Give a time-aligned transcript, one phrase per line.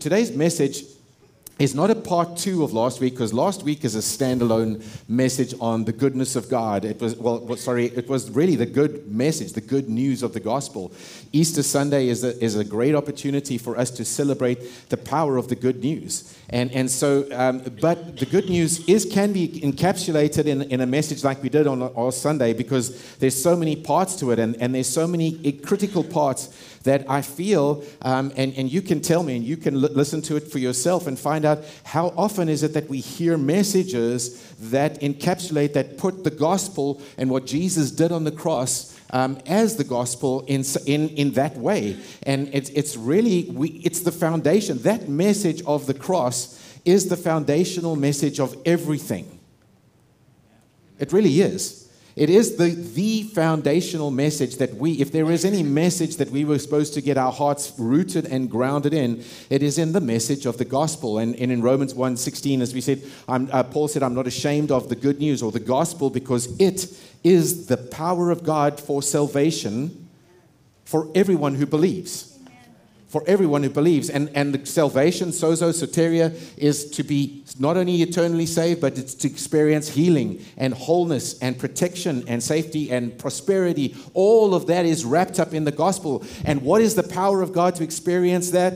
[0.00, 0.84] Today's message
[1.58, 5.54] is not a part two of last week because last week is a standalone message
[5.58, 6.84] on the goodness of God.
[6.84, 10.40] It was, well, sorry, it was really the good message, the good news of the
[10.40, 10.92] gospel.
[11.32, 15.48] Easter Sunday is a, is a great opportunity for us to celebrate the power of
[15.48, 16.36] the good news.
[16.50, 20.86] And, and so, um, but the good news is can be encapsulated in, in a
[20.86, 24.60] message like we did on, on Sunday because there's so many parts to it and,
[24.60, 29.22] and there's so many critical parts that I feel, um, and, and you can tell
[29.22, 32.48] me and you can l- listen to it for yourself and find out how often
[32.48, 37.90] is it that we hear messages that encapsulate, that put the gospel and what Jesus
[37.90, 41.96] did on the cross um, as the gospel in, in, in that way.
[42.22, 44.78] And it's, it's really, we, it's the foundation.
[44.78, 49.38] That message of the cross is the foundational message of everything.
[50.98, 51.85] It really is.
[52.16, 56.46] It is the, the foundational message that we, if there is any message that we
[56.46, 60.46] were supposed to get our hearts rooted and grounded in, it is in the message
[60.46, 61.18] of the gospel.
[61.18, 64.88] And, and in Romans 1.16, as we said, uh, Paul said, I'm not ashamed of
[64.88, 66.88] the good news or the gospel because it
[67.22, 70.08] is the power of God for salvation
[70.86, 72.35] for everyone who believes
[73.16, 74.10] for everyone who believes.
[74.10, 79.14] And, and the salvation, sozo, soteria, is to be not only eternally saved, but it's
[79.14, 83.96] to experience healing and wholeness and protection and safety and prosperity.
[84.12, 86.26] All of that is wrapped up in the gospel.
[86.44, 88.74] And what is the power of God to experience that?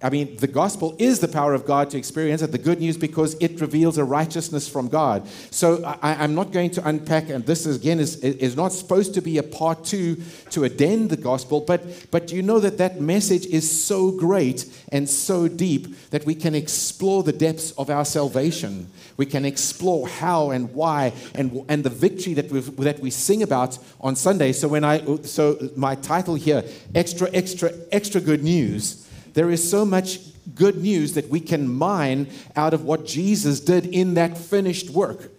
[0.00, 2.96] I mean, the gospel is the power of God to experience it, the good news,
[2.96, 5.26] because it reveals a righteousness from God.
[5.50, 9.14] So I, am not going to unpack, and this is, again is, is not supposed
[9.14, 11.82] to be a part two to addend the gospel, but,
[12.12, 16.54] but you know that that message is so great and so deep that we can
[16.54, 18.88] explore the depths of our salvation.
[19.16, 23.42] We can explore how and why and, and the victory that, we that we sing
[23.42, 24.52] about on Sunday.
[24.52, 26.62] So, when I, so my title here,
[26.94, 30.20] Extra, Extra, Extra Good News there is so much
[30.54, 35.30] good news that we can mine out of what Jesus did in that finished work.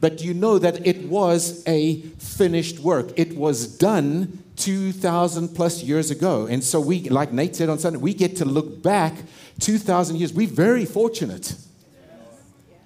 [0.00, 3.12] But you know that it was a finished work.
[3.16, 6.46] It was done 2,000 plus years ago.
[6.46, 9.14] And so we, like Nate said on Sunday, we get to look back
[9.60, 10.32] 2,000 years.
[10.32, 11.54] We're very fortunate.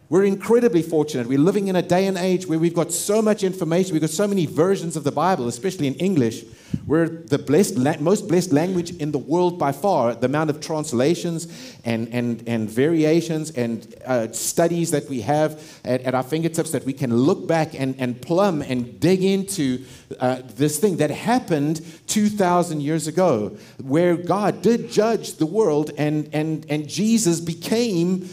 [0.08, 1.26] We're incredibly fortunate.
[1.26, 3.92] We're living in a day and age where we've got so much information.
[3.92, 6.44] We've got so many versions of the Bible, especially in English,
[6.86, 10.14] we're the blessed, most blessed language in the world by far.
[10.14, 11.46] The amount of translations
[11.84, 16.84] and, and, and variations and uh, studies that we have at, at, our fingertips that
[16.84, 19.84] we can look back and, and plumb and dig into
[20.20, 26.28] uh, this thing that happened 2,000 years ago, where God did judge the world and,
[26.32, 28.28] and, and Jesus became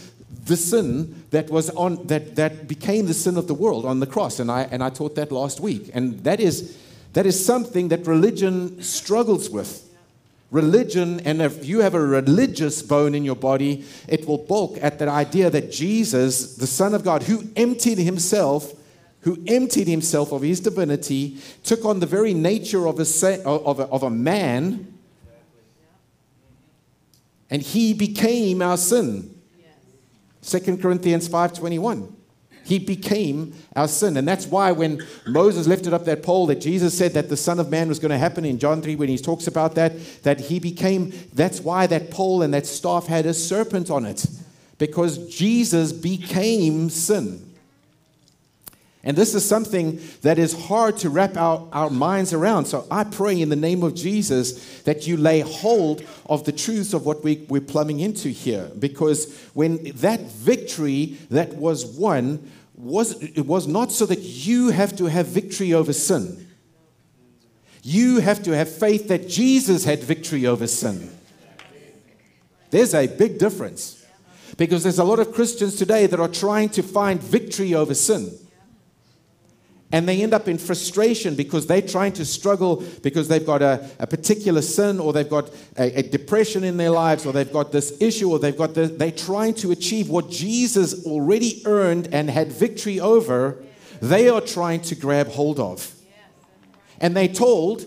[0.46, 4.06] the sin that was on that, that became the sin of the world on the
[4.06, 6.78] cross and I and I taught that last week and that is
[7.16, 9.90] that is something that religion struggles with.
[10.52, 15.00] Religion, and if you have a religious bone in your body, it will balk at
[15.00, 18.74] that idea that Jesus, the Son of God, who emptied himself,
[19.22, 23.84] who emptied himself of his divinity, took on the very nature of a, of a,
[23.84, 24.94] of a man,
[27.50, 29.34] and he became our sin.
[30.42, 32.15] 2 Corinthians 5:21.
[32.66, 34.18] He became our sin.
[34.18, 37.60] And that's why when Moses lifted up that pole that Jesus said that the Son
[37.60, 39.94] of Man was going to happen in John 3 when he talks about that,
[40.24, 44.26] that he became, that's why that pole and that staff had a serpent on it.
[44.80, 47.45] Because Jesus became sin.
[49.06, 52.66] And this is something that is hard to wrap our, our minds around.
[52.66, 56.92] So I pray in the name of Jesus that you lay hold of the truths
[56.92, 58.72] of what we, we're plumbing into here.
[58.80, 64.96] Because when that victory that was won was, it was not so that you have
[64.96, 66.48] to have victory over sin.
[67.84, 71.16] You have to have faith that Jesus had victory over sin.
[72.72, 74.04] There's a big difference.
[74.58, 78.32] Because there's a lot of Christians today that are trying to find victory over sin.
[79.96, 83.90] And they end up in frustration because they're trying to struggle because they've got a,
[83.98, 87.72] a particular sin or they've got a, a, depression in their lives or they've got
[87.72, 88.92] this issue or they've got this.
[88.92, 93.64] They're trying to achieve what Jesus already earned and had victory over.
[94.02, 95.90] They are trying to grab hold of.
[97.00, 97.86] And they told,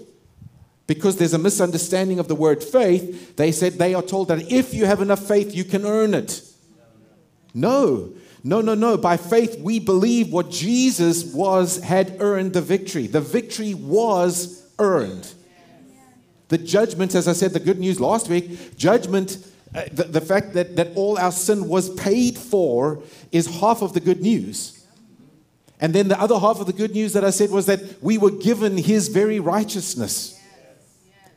[0.86, 4.72] because there's a misunderstanding of the word faith, they said they are told that if
[4.72, 6.40] you have enough faith, you can earn it.
[7.52, 8.96] No, no, no, no.
[8.96, 13.06] By faith, we believe what Jesus was had earned the victory.
[13.06, 15.32] The victory was earned.
[16.48, 19.38] The judgment, as I said, the good news last week, judgment,
[19.74, 23.02] uh, the, the fact that, that all our sin was paid for
[23.32, 24.86] is half of the good news.
[25.80, 28.18] And then the other half of the good news that I said was that we
[28.18, 30.40] were given his very righteousness.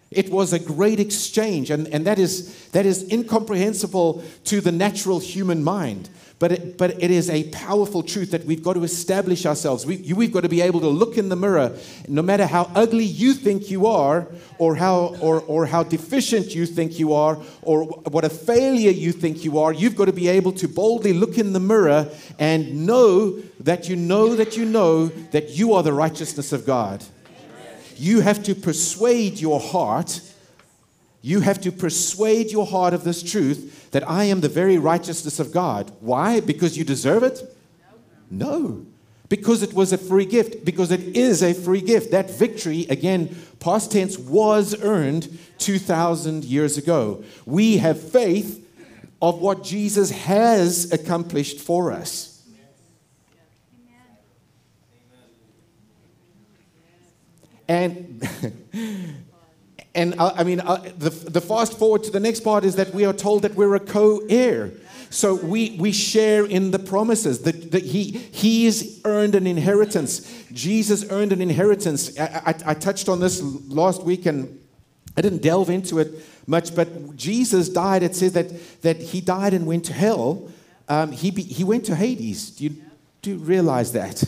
[0.09, 5.19] It was a great exchange, and, and that, is, that is incomprehensible to the natural
[5.19, 6.09] human mind.
[6.41, 9.85] But it, but it is a powerful truth that we've got to establish ourselves.
[9.85, 11.77] We, we've got to be able to look in the mirror,
[12.07, 14.27] no matter how ugly you think you are,
[14.57, 19.11] or how, or, or how deficient you think you are, or what a failure you
[19.11, 19.71] think you are.
[19.71, 22.09] You've got to be able to boldly look in the mirror
[22.39, 27.05] and know that you know that you know that you are the righteousness of God.
[27.97, 30.21] You have to persuade your heart.
[31.21, 35.39] You have to persuade your heart of this truth that I am the very righteousness
[35.39, 35.91] of God.
[35.99, 36.39] Why?
[36.39, 37.55] Because you deserve it?
[38.29, 38.85] No.
[39.29, 40.65] Because it was a free gift.
[40.65, 42.11] Because it is a free gift.
[42.11, 47.23] That victory, again, past tense, was earned 2,000 years ago.
[47.45, 48.67] We have faith
[49.21, 52.31] of what Jesus has accomplished for us.
[57.67, 58.27] And,
[59.93, 62.93] and uh, I mean, uh, the, the fast forward to the next part is that
[62.93, 64.71] we are told that we're a co heir.
[65.09, 67.41] So we, we share in the promises.
[67.41, 70.45] That, that he, he's earned an inheritance.
[70.53, 72.17] Jesus earned an inheritance.
[72.17, 74.57] I, I, I touched on this last week and
[75.17, 78.03] I didn't delve into it much, but Jesus died.
[78.03, 80.49] It says that, that he died and went to hell.
[80.87, 82.51] Um, he, be, he went to Hades.
[82.51, 82.75] Do you,
[83.21, 84.23] do you realize that?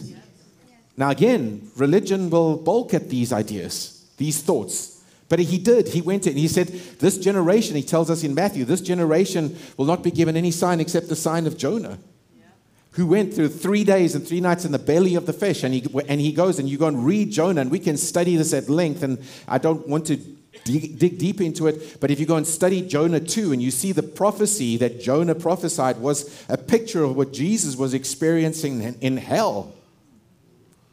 [0.97, 4.92] Now, again, religion will balk at these ideas, these thoughts.
[5.29, 5.89] But he did.
[5.89, 9.85] He went and he said, This generation, he tells us in Matthew, this generation will
[9.85, 11.97] not be given any sign except the sign of Jonah,
[12.35, 12.43] yeah.
[12.91, 15.63] who went through three days and three nights in the belly of the fish.
[15.63, 18.35] And he, and he goes, and you go and read Jonah, and we can study
[18.35, 19.01] this at length.
[19.01, 20.17] And I don't want to
[20.63, 23.71] dig, dig deep into it, but if you go and study Jonah 2 and you
[23.71, 28.95] see the prophecy that Jonah prophesied was a picture of what Jesus was experiencing in,
[29.01, 29.73] in hell.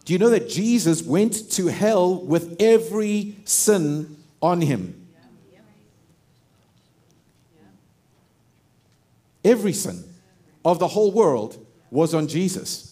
[0.04, 5.08] Do you know that Jesus went to hell with every sin on him?
[9.44, 10.04] Every sin
[10.64, 12.90] of the whole world was on Jesus.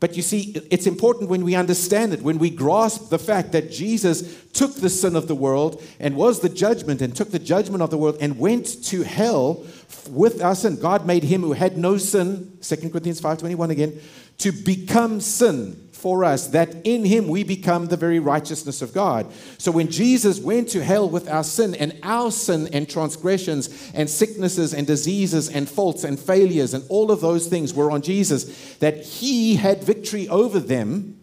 [0.00, 3.70] But you see, it's important when we understand it, when we grasp the fact that
[3.70, 7.82] Jesus took the sin of the world and was the judgment and took the judgment
[7.82, 9.64] of the world and went to hell
[10.10, 13.98] with us and God made him who had no sin, 2 Corinthians 5:21 again,
[14.38, 19.26] to become sin for us, that in him we become the very righteousness of God.
[19.56, 24.10] So when Jesus went to hell with our sin and our sin and transgressions and
[24.10, 28.76] sicknesses and diseases and faults and failures and all of those things were on Jesus,
[28.80, 31.18] that he had victory over them.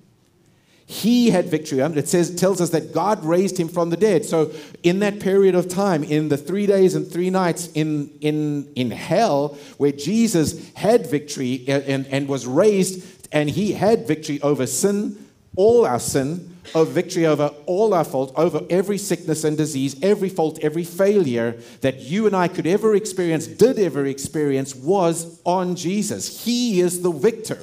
[0.87, 1.77] He had victory.
[1.79, 4.25] It says tells us that God raised him from the dead.
[4.25, 4.51] So
[4.81, 8.89] in that period of time, in the three days and three nights in in in
[8.89, 14.67] hell, where Jesus had victory and, and, and was raised and he had victory over
[14.67, 19.95] sin, all our sin, of victory over all our fault, over every sickness and disease,
[20.01, 25.41] every fault, every failure that you and I could ever experience, did ever experience, was
[25.43, 26.45] on Jesus.
[26.45, 27.57] He is the victor.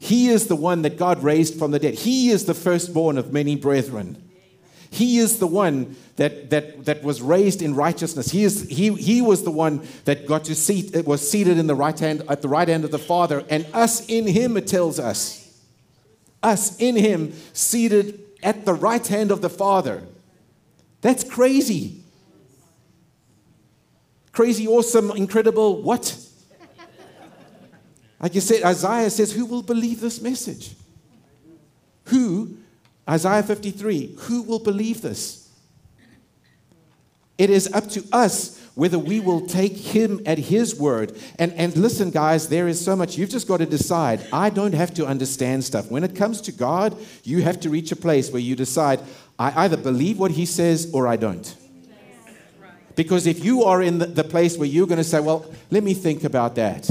[0.00, 1.94] He is the one that God raised from the dead.
[1.94, 4.27] He is the firstborn of many brethren.
[4.90, 8.30] He is the one that, that, that was raised in righteousness.
[8.30, 11.66] He, is, he, he was the one that got to seat, it was seated in
[11.66, 13.44] the right hand, at the right hand of the Father.
[13.50, 15.44] And us in him, it tells us.
[16.42, 20.04] Us in him, seated at the right hand of the Father.
[21.00, 22.02] That's crazy.
[24.32, 26.16] Crazy, awesome, incredible, what?
[28.20, 30.74] Like you said, Isaiah says, Who will believe this message?
[32.06, 32.56] Who
[33.08, 35.48] Isaiah 53 Who will believe this?
[37.38, 41.16] It is up to us whether we will take him at his word.
[41.36, 43.18] And, and listen, guys, there is so much.
[43.18, 44.24] You've just got to decide.
[44.32, 45.90] I don't have to understand stuff.
[45.90, 49.00] When it comes to God, you have to reach a place where you decide,
[49.36, 51.56] I either believe what he says or I don't.
[52.94, 55.82] Because if you are in the, the place where you're going to say, well, let
[55.82, 56.88] me think about that.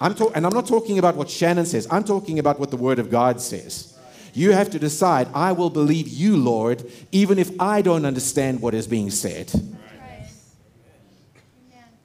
[0.00, 2.76] I'm talk- and I'm not talking about what Shannon says, I'm talking about what the
[2.76, 3.93] Word of God says.
[4.34, 8.74] You have to decide, I will believe you, Lord, even if I don't understand what
[8.74, 9.52] is being said.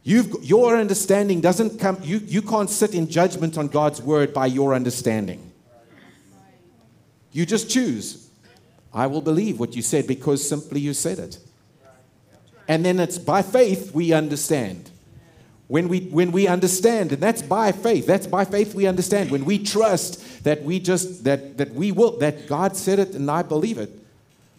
[0.04, 4.46] You've, your understanding doesn't come, you, you can't sit in judgment on God's word by
[4.46, 5.52] your understanding.
[7.32, 8.30] You just choose.
[8.94, 11.40] I will believe what you said because simply you said it.
[12.68, 14.92] And then it's by faith we understand.
[15.70, 19.30] When we, when we understand, and that's by faith, that's by faith we understand.
[19.30, 23.30] When we trust that we just, that, that we will, that God said it and
[23.30, 23.92] I believe it.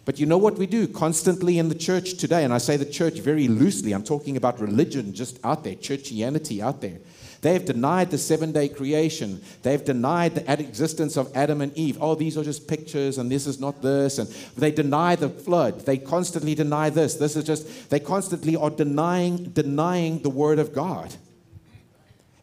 [0.05, 2.45] But you know what we do constantly in the church today?
[2.45, 3.91] And I say the church very loosely.
[3.91, 6.99] I'm talking about religion just out there, churchianity out there.
[7.41, 9.41] They have denied the seven day creation.
[9.63, 11.97] They've denied the existence of Adam and Eve.
[11.99, 14.19] Oh, these are just pictures and this is not this.
[14.19, 15.85] And they deny the flood.
[15.85, 17.15] They constantly deny this.
[17.15, 21.15] This is just, they constantly are denying, denying the word of God.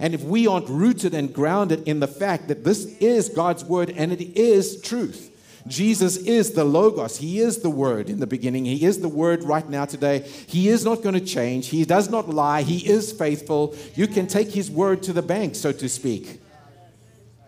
[0.00, 3.90] And if we aren't rooted and grounded in the fact that this is God's word
[3.90, 5.27] and it is truth,
[5.68, 7.18] Jesus is the Logos.
[7.18, 8.64] He is the Word in the beginning.
[8.64, 10.20] He is the Word right now today.
[10.46, 11.68] He is not going to change.
[11.68, 12.62] He does not lie.
[12.62, 13.74] He is faithful.
[13.94, 16.40] You can take His Word to the bank, so to speak.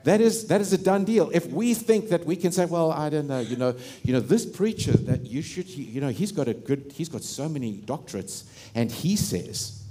[0.04, 1.30] That is, that is a done deal.
[1.32, 4.20] If we think that we can say, well, I don't know, you know, you know,
[4.20, 7.82] this preacher that you should, you know, he's got a good, he's got so many
[7.82, 9.82] doctorates, and he says,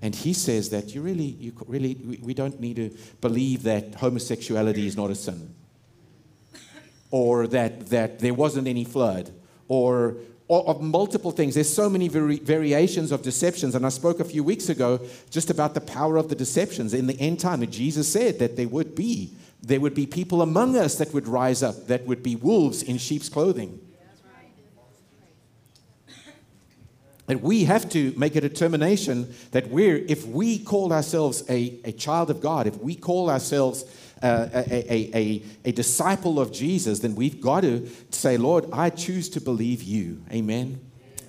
[0.00, 4.86] and he says that you really, you really, we don't need to believe that homosexuality
[4.86, 5.54] is not a sin
[7.10, 9.32] or that, that there wasn't any flood,
[9.68, 10.16] or,
[10.48, 11.54] or of multiple things.
[11.54, 13.74] There's so many vari- variations of deceptions.
[13.74, 17.06] And I spoke a few weeks ago just about the power of the deceptions in
[17.06, 17.62] the end time.
[17.62, 19.32] And Jesus said that there would be.
[19.62, 22.98] There would be people among us that would rise up, that would be wolves in
[22.98, 23.80] sheep's clothing.
[27.26, 31.92] And we have to make a determination that we're, if we call ourselves a, a
[31.92, 33.84] child of God, if we call ourselves
[34.24, 39.28] a, a, a, a disciple of Jesus, then we've got to say, Lord, I choose
[39.30, 40.22] to believe you.
[40.32, 40.80] Amen.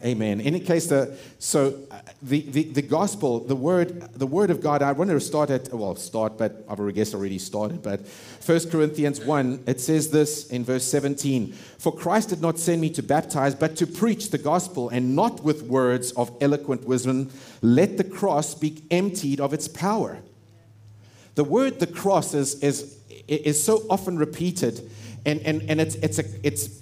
[0.03, 0.39] Amen.
[0.39, 4.61] In any case, the, so uh, the, the, the gospel, the word, the word of
[4.61, 8.01] God, I want to start at, well, start, but I've already guess already started, but
[8.45, 12.91] 1 Corinthians 1, it says this in verse 17 For Christ did not send me
[12.91, 17.31] to baptize, but to preach the gospel, and not with words of eloquent wisdom.
[17.63, 20.19] Let the cross be emptied of its power.
[21.35, 24.89] The word the cross is, is, is so often repeated,
[25.25, 26.81] and, and, and it's, it's, a, it's,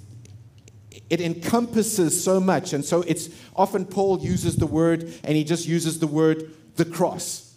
[1.10, 2.74] it encompasses so much.
[2.74, 6.86] And so it's often Paul uses the word, and he just uses the word the
[6.86, 7.56] cross.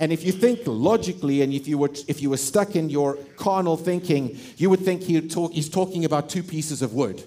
[0.00, 3.16] And if you think logically, and if you were, if you were stuck in your
[3.36, 7.22] carnal thinking, you would think he talk, he's talking about two pieces of wood.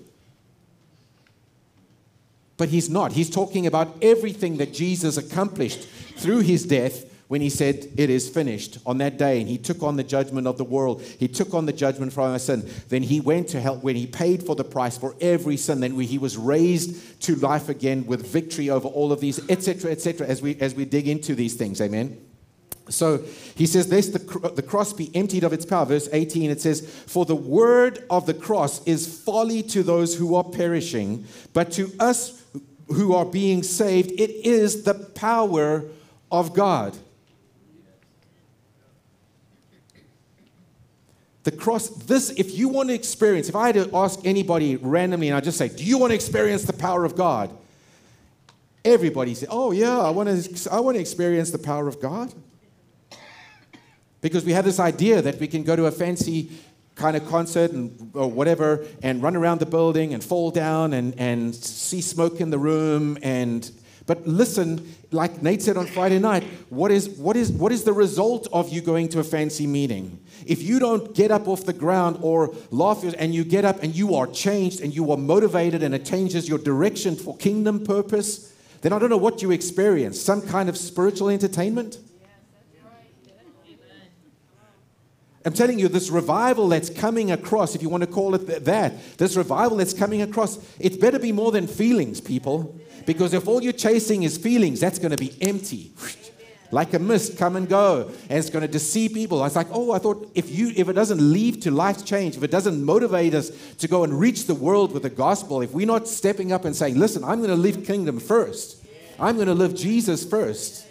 [2.58, 3.14] But he's not.
[3.14, 8.30] He's talking about everything that Jesus accomplished through his death when he said, It is
[8.30, 11.02] finished on that day, and he took on the judgment of the world.
[11.02, 12.70] He took on the judgment for our sin.
[12.90, 15.80] Then he went to hell when he paid for the price for every sin.
[15.80, 20.28] Then he was raised to life again with victory over all of these, etc., etc.,
[20.28, 21.82] as we, as we dig into these things.
[21.82, 22.24] Amen.
[22.90, 23.24] So
[23.56, 25.88] he says, Lest the, the cross be emptied of its power.
[25.88, 30.36] Verse 18, it says, For the word of the cross is folly to those who
[30.36, 32.44] are perishing, but to us
[32.90, 35.86] who are being saved, it is the power
[36.32, 36.96] of God.
[41.44, 45.28] The cross, this, if you want to experience, if I had to ask anybody randomly
[45.28, 47.56] and I just say, Do you want to experience the power of God?
[48.86, 52.34] Everybody say, Oh, yeah, I want to, I want to experience the power of God.
[54.22, 56.50] Because we have this idea that we can go to a fancy
[56.96, 61.14] kind of concert and, or whatever and run around the building and fall down and,
[61.20, 63.70] and see smoke in the room and
[64.06, 67.94] but listen, like Nate said on Friday night, what is, what, is, what is the
[67.94, 70.20] result of you going to a fancy meeting?
[70.46, 73.96] If you don't get up off the ground or laugh and you get up and
[73.96, 78.54] you are changed and you are motivated and it changes your direction for kingdom purpose,
[78.82, 80.20] then I don't know what you experience.
[80.20, 81.98] Some kind of spiritual entertainment?
[85.46, 89.18] I'm telling you, this revival that's coming across, if you want to call it that,
[89.18, 92.80] this revival that's coming across, it better be more than feelings, people.
[93.06, 95.92] Because if all you're chasing is feelings, that's going to be empty.
[96.72, 99.42] Like a mist, come and go, and it's going to deceive people.
[99.42, 102.36] I was like, oh, I thought if you, if it doesn't lead to life change,
[102.36, 105.72] if it doesn't motivate us to go and reach the world with the gospel, if
[105.72, 108.84] we're not stepping up and saying, listen, I'm going to live kingdom first,
[109.20, 110.88] I'm going to live Jesus first,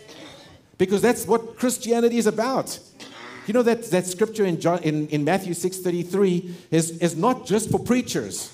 [0.79, 2.79] because that's what Christianity is about.
[3.47, 7.71] You know that, that scripture in, John, in, in Matthew 6.33 is, is not just
[7.71, 8.53] for preachers.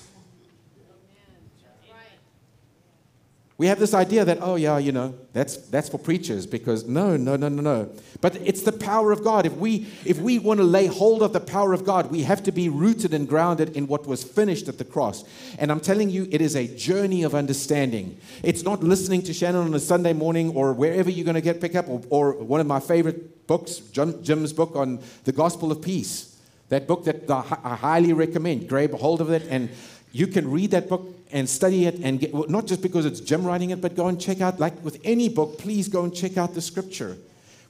[3.59, 7.17] we have this idea that, oh, yeah, you know, that's, that's for preachers because no,
[7.17, 7.91] no, no, no, no.
[8.21, 9.45] But it's the power of God.
[9.45, 12.41] If we, if we want to lay hold of the power of God, we have
[12.43, 15.25] to be rooted and grounded in what was finished at the cross.
[15.57, 18.17] And I'm telling you, it is a journey of understanding.
[18.43, 21.59] It's not listening to Shannon on a Sunday morning or wherever you're going to get
[21.59, 25.81] pick up, or, or one of my favorite books, Jim's book on the gospel of
[25.81, 26.37] peace.
[26.69, 28.69] That book that I highly recommend.
[28.69, 29.69] Grab a hold of it and
[30.11, 33.43] you can read that book and study it and get, not just because it's Jim
[33.43, 36.37] writing it, but go and check out, like with any book, please go and check
[36.37, 37.17] out the scripture.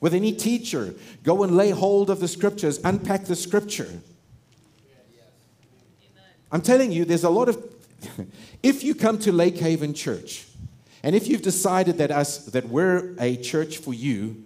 [0.01, 0.93] With any teacher,
[1.23, 3.89] go and lay hold of the scriptures, unpack the scripture.
[6.51, 7.63] I'm telling you, there's a lot of.
[8.63, 10.47] if you come to Lake Haven Church,
[11.03, 14.43] and if you've decided that us that we're a church for you,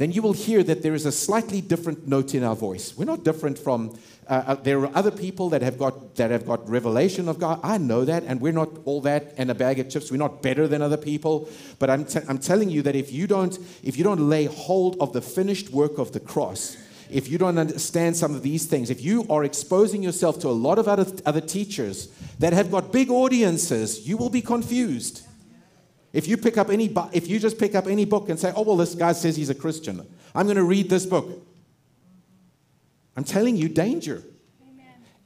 [0.00, 2.96] then you will hear that there is a slightly different note in our voice.
[2.96, 6.46] We're not different from uh, uh, there are other people that have got that have
[6.46, 7.60] got revelation of God.
[7.62, 10.10] I know that, and we're not all that and a bag of chips.
[10.10, 11.50] We're not better than other people.
[11.78, 14.96] But I'm, t- I'm telling you that if you don't if you don't lay hold
[15.00, 16.78] of the finished work of the cross,
[17.10, 20.56] if you don't understand some of these things, if you are exposing yourself to a
[20.66, 25.26] lot of other, other teachers that have got big audiences, you will be confused.
[26.12, 28.62] If you pick up any, if you just pick up any book and say, "Oh
[28.62, 31.46] well, this guy says he's a Christian," I'm going to read this book.
[33.16, 34.22] I'm telling you, danger.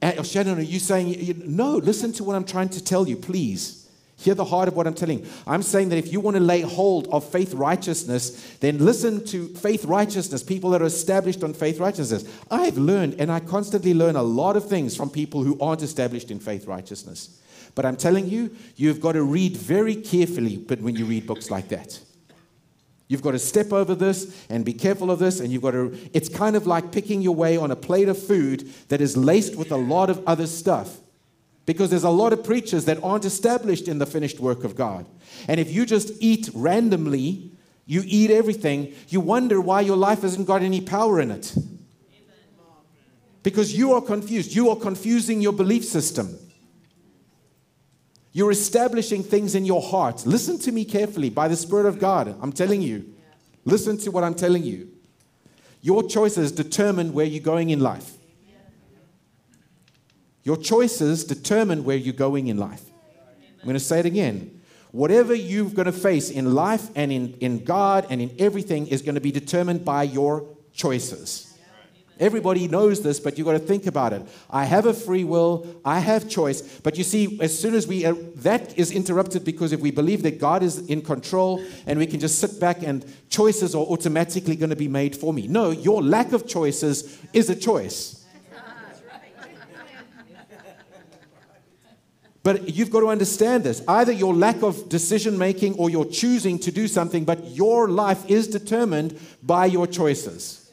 [0.03, 0.19] Amen.
[0.19, 3.17] Uh, Shannon, are you saying, you, no, listen to what I'm trying to tell you,
[3.17, 3.88] please.
[4.17, 5.26] Hear the heart of what I'm telling you.
[5.47, 9.49] I'm saying that if you want to lay hold of faith righteousness, then listen to
[9.49, 12.25] faith righteousness, people that are established on faith righteousness.
[12.50, 16.31] I've learned, and I constantly learn a lot of things from people who aren't established
[16.31, 17.41] in faith righteousness.
[17.75, 21.50] But I'm telling you, you've got to read very carefully but when you read books
[21.50, 21.99] like that.
[23.09, 25.97] You've got to step over this and be careful of this, and you've got to.
[26.14, 29.57] It's kind of like picking your way on a plate of food that is laced
[29.57, 30.99] with a lot of other stuff.
[31.66, 35.07] Because there's a lot of preachers that aren't established in the finished work of God.
[35.49, 37.52] And if you just eat randomly,
[37.87, 41.54] you eat everything, you wonder why your life hasn't got any power in it.
[43.43, 44.54] Because you are confused.
[44.54, 46.38] You are confusing your belief system.
[48.35, 50.26] You're establishing things in your heart.
[50.26, 52.37] Listen to me carefully by the Spirit of God.
[52.43, 53.14] I'm telling you.
[53.64, 54.88] Listen to what I'm telling you.
[55.81, 58.14] Your choices determine where you're going in life.
[60.43, 62.83] Your choices determine where you're going in life.
[63.61, 64.61] I'm going to say it again.
[64.91, 69.00] Whatever you're going to face in life and in, in God and in everything is
[69.00, 71.54] going to be determined by your choices.
[72.21, 74.23] Everybody knows this, but you've got to think about it.
[74.49, 76.62] I have a free will, I have choice.
[76.80, 80.23] But you see, as soon as we, uh, that is interrupted because if we believe
[80.23, 84.54] that God is in control and we can just sit back and choices are automatically
[84.54, 85.49] going to be made for me.
[85.49, 88.25] No, your lack of choices is a choice.
[92.44, 93.83] But you've got to understand this.
[93.88, 98.28] Either your lack of decision making or your choosing to do something, but your life
[98.28, 100.63] is determined by your choices.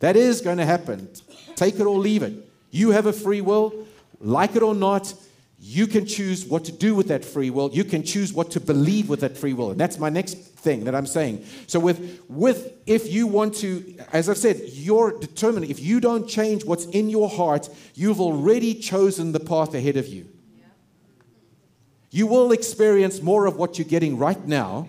[0.00, 1.08] That is going to happen.
[1.56, 2.32] Take it or leave it.
[2.70, 3.86] You have a free will,
[4.20, 5.14] like it or not.
[5.60, 7.70] You can choose what to do with that free will.
[7.72, 9.72] You can choose what to believe with that free will.
[9.72, 11.44] And that's my next thing that I'm saying.
[11.66, 16.28] So with with if you want to as I've said, you're determined if you don't
[16.28, 20.28] change what's in your heart, you've already chosen the path ahead of you.
[22.10, 24.88] You will experience more of what you're getting right now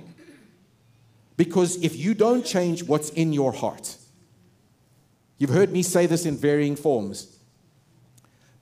[1.36, 3.98] because if you don't change what's in your heart,
[5.40, 7.38] You've heard me say this in varying forms.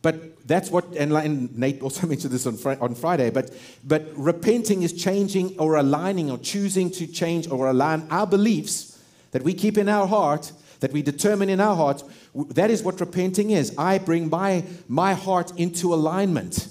[0.01, 3.51] But that's what, and Nate also mentioned this on, on Friday, but,
[3.83, 9.43] but repenting is changing or aligning or choosing to change or align our beliefs that
[9.43, 12.03] we keep in our heart, that we determine in our heart.
[12.33, 13.73] That is what repenting is.
[13.77, 16.69] I bring my, my heart into alignment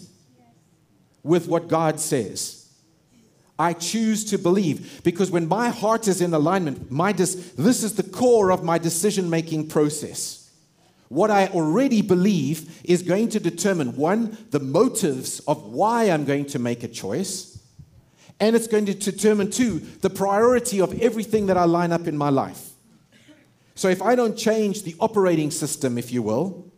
[1.22, 2.65] with what God says.
[3.58, 7.94] I choose to believe because when my heart is in alignment, my dis- this is
[7.94, 10.50] the core of my decision making process.
[11.08, 16.46] What I already believe is going to determine one, the motives of why I'm going
[16.46, 17.62] to make a choice,
[18.40, 22.18] and it's going to determine two, the priority of everything that I line up in
[22.18, 22.70] my life.
[23.74, 26.72] So if I don't change the operating system, if you will,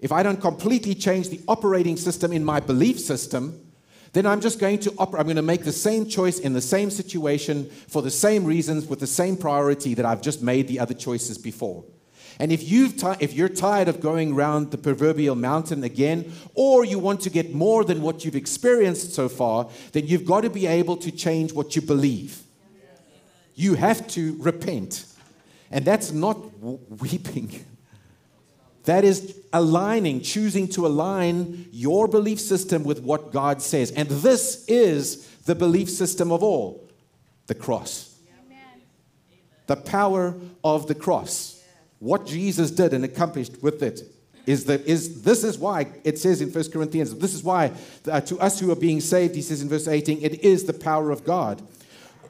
[0.00, 3.67] if I don't completely change the operating system in my belief system,
[4.12, 5.20] then I'm just going to operate.
[5.20, 8.86] I'm going to make the same choice in the same situation for the same reasons
[8.86, 11.84] with the same priority that I've just made the other choices before.
[12.40, 16.98] And if, you've if you're tired of going around the proverbial mountain again, or you
[16.98, 20.66] want to get more than what you've experienced so far, then you've got to be
[20.66, 22.42] able to change what you believe.
[23.54, 25.04] You have to repent.
[25.70, 26.38] And that's not
[27.00, 27.64] weeping.
[28.88, 33.90] That is aligning, choosing to align your belief system with what God says.
[33.90, 36.88] And this is the belief system of all
[37.48, 38.18] the cross.
[38.46, 38.80] Amen.
[39.66, 41.62] The power of the cross.
[41.98, 44.10] What Jesus did and accomplished with it
[44.46, 47.72] is that is this is why it says in 1 Corinthians, this is why
[48.10, 50.72] uh, to us who are being saved, he says in verse 18, it is the
[50.72, 51.60] power of God.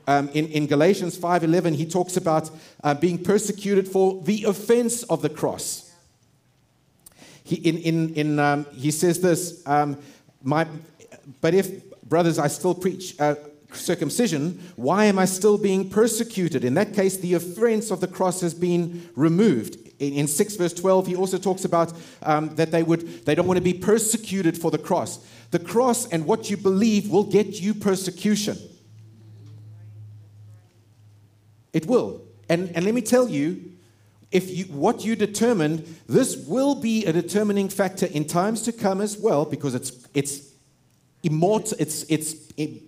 [0.08, 2.50] Um, in, in Galatians 5:11, he talks about
[2.82, 5.87] uh, being persecuted for the offense of the cross.
[7.48, 9.96] He, in, in, in, um, he says this, um,
[10.42, 10.66] my,
[11.40, 13.36] but if, brothers, I still preach uh,
[13.72, 16.62] circumcision, why am I still being persecuted?
[16.62, 19.76] In that case, the offense of the cross has been removed.
[19.98, 23.46] In, in 6 verse 12, he also talks about um, that they, would, they don't
[23.46, 25.18] want to be persecuted for the cross.
[25.50, 28.58] The cross and what you believe will get you persecution.
[31.72, 32.20] It will.
[32.50, 33.72] And, and let me tell you,
[34.30, 39.00] if you, what you determined, this will be a determining factor in times to come
[39.00, 40.52] as well, because it's, it's
[41.22, 42.82] immortal, it's, it's it,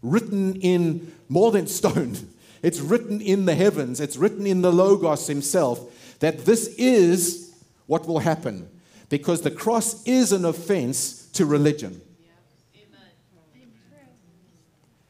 [0.00, 2.16] written in more than stone.
[2.62, 5.80] It's written in the heavens, it's written in the Logos himself
[6.20, 7.52] that this is
[7.86, 8.68] what will happen,
[9.08, 12.00] because the cross is an offense to religion.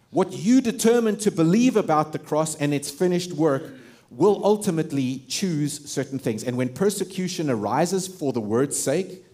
[0.08, 3.74] What you determine to believe about the cross and its finished work
[4.16, 6.44] will ultimately choose certain things.
[6.44, 9.24] And when persecution arises for the word's sake,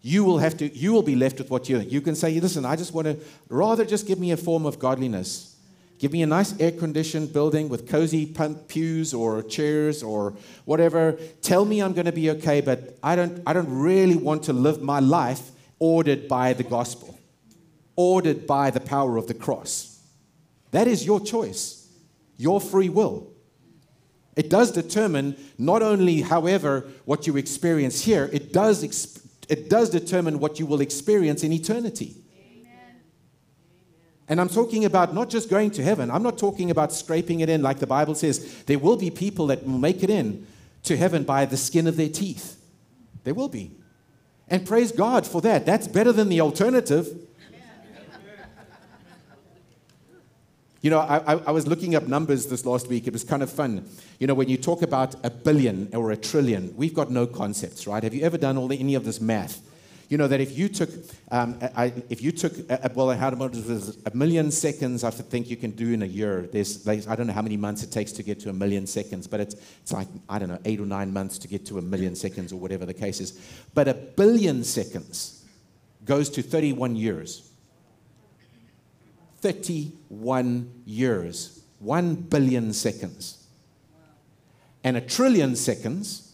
[0.00, 2.64] you will have to you will be left with what you you can say listen
[2.64, 3.16] i just want to
[3.48, 5.48] rather just give me a form of godliness.
[6.00, 8.26] Give me a nice air conditioned building with cozy
[8.66, 11.16] pews or chairs or whatever.
[11.42, 14.52] Tell me i'm going to be okay but i don't i don't really want to
[14.52, 17.16] live my life ordered by the gospel
[17.94, 20.00] ordered by the power of the cross.
[20.72, 21.81] That is your choice
[22.42, 23.32] your free will.
[24.34, 29.90] It does determine not only, however, what you experience here, it does, exp- it does
[29.90, 32.16] determine what you will experience in eternity.
[32.34, 32.96] Amen.
[34.28, 36.10] And I'm talking about not just going to heaven.
[36.10, 38.64] I'm not talking about scraping it in like the Bible says.
[38.64, 40.46] There will be people that will make it in
[40.84, 42.58] to heaven by the skin of their teeth.
[43.24, 43.70] There will be.
[44.48, 45.64] And praise God for that.
[45.66, 47.06] That's better than the alternative.
[50.82, 53.06] You know, I, I, was looking up numbers this last week.
[53.06, 53.88] It was kind of fun.
[54.18, 57.86] You know, when you talk about a billion or a trillion, we've got no concepts,
[57.86, 58.02] right?
[58.02, 59.62] Have you ever done all the, any of this math?
[60.08, 60.90] You know that if you took,
[61.30, 65.04] um, I, if you took, a, well, how much was a million seconds?
[65.04, 66.48] I think you can do in a year.
[66.52, 68.88] There's, like, I don't know how many months it takes to get to a million
[68.88, 71.78] seconds, but it's, it's like I don't know, eight or nine months to get to
[71.78, 73.40] a million seconds or whatever the case is.
[73.72, 75.44] But a billion seconds
[76.04, 77.51] goes to 31 years.
[79.42, 83.44] 31 years, 1 billion seconds.
[84.84, 86.32] And a trillion seconds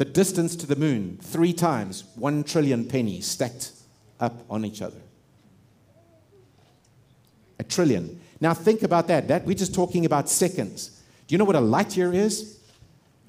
[0.00, 3.72] the distance to the moon, three times, one trillion pennies stacked
[4.18, 4.96] up on each other.
[7.58, 8.18] A trillion.
[8.40, 9.28] Now think about that.
[9.28, 11.02] That we're just talking about seconds.
[11.26, 12.59] Do you know what a light year is?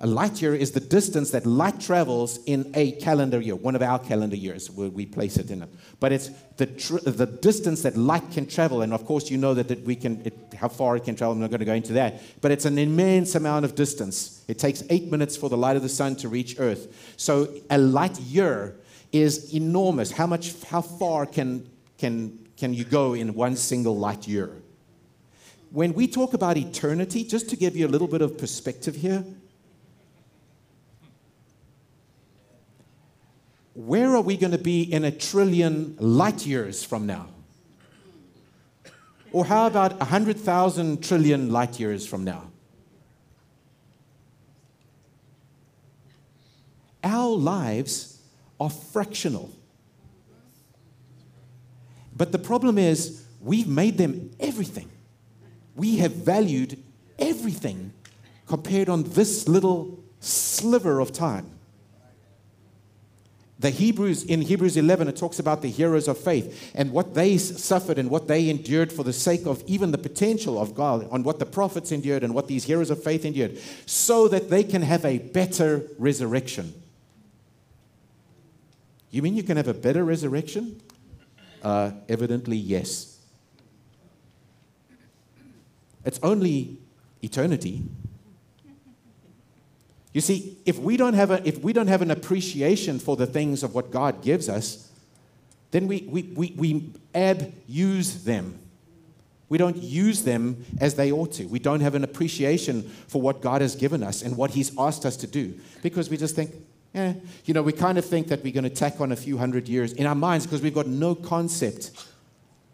[0.04, 3.84] A light year is the distance that light travels in a calendar year, one of
[3.84, 5.70] our calendar years, where we place it in it.
[6.00, 8.82] But it's the, tr- the distance that light can travel.
[8.82, 11.34] And of course, you know that, that we can, it, how far it can travel.
[11.34, 12.20] I'm not going to go into that.
[12.42, 14.44] But it's an immense amount of distance.
[14.48, 17.14] It takes eight minutes for the light of the sun to reach Earth.
[17.16, 18.78] So a light year
[19.12, 20.12] is enormous.
[20.12, 24.64] How much, how far can, can, can you go in one single light year?
[25.70, 29.24] When we talk about eternity, just to give you a little bit of perspective here,
[33.74, 37.28] where are we going to be in a trillion light years from now?
[39.32, 42.52] Or how about 100,000 trillion light years from now?
[47.04, 48.22] Our lives
[48.60, 49.50] are fractional.
[52.16, 54.90] But the problem is, we've made them everything.
[55.76, 56.78] We have valued
[57.18, 57.94] everything
[58.46, 61.50] compared on this little sliver of time
[63.62, 67.38] the Hebrews, in Hebrews 11, it talks about the heroes of faith and what they
[67.38, 71.22] suffered and what they endured for the sake of even the potential of God, on
[71.22, 74.82] what the prophets endured and what these heroes of faith endured, so that they can
[74.82, 76.74] have a better resurrection.
[79.12, 80.82] You mean you can have a better resurrection?
[81.62, 83.20] Uh, evidently, yes.
[86.04, 86.80] It's only
[87.22, 87.84] eternity.
[90.14, 93.26] You see, if we don't have, a, if we don't have an appreciation for the
[93.26, 94.92] things of what God gives us,
[95.72, 98.60] then we, we, we, we abuse them.
[99.48, 101.46] We don't use them as they ought to.
[101.46, 105.06] We don't have an appreciation for what God has given us and what He's asked
[105.06, 106.52] us to do because we just think,
[106.94, 107.14] eh,
[107.46, 109.68] you know, we kind of think that we're going to tack on a few hundred
[109.68, 111.92] years in our minds because we've got no concept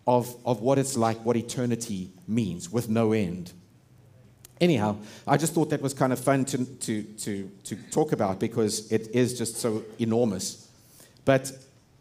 [0.05, 3.53] of, of what it's like, what eternity means with no end.
[4.59, 8.39] Anyhow, I just thought that was kind of fun to, to, to, to talk about
[8.39, 10.67] because it is just so enormous.
[11.25, 11.51] But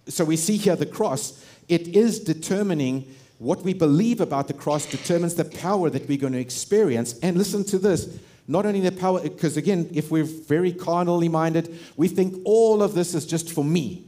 [0.08, 4.86] so we see here the cross, it is determining what we believe about the cross,
[4.86, 7.18] determines the power that we're going to experience.
[7.18, 11.78] And listen to this not only the power, because again, if we're very carnally minded,
[11.96, 14.06] we think all of this is just for me.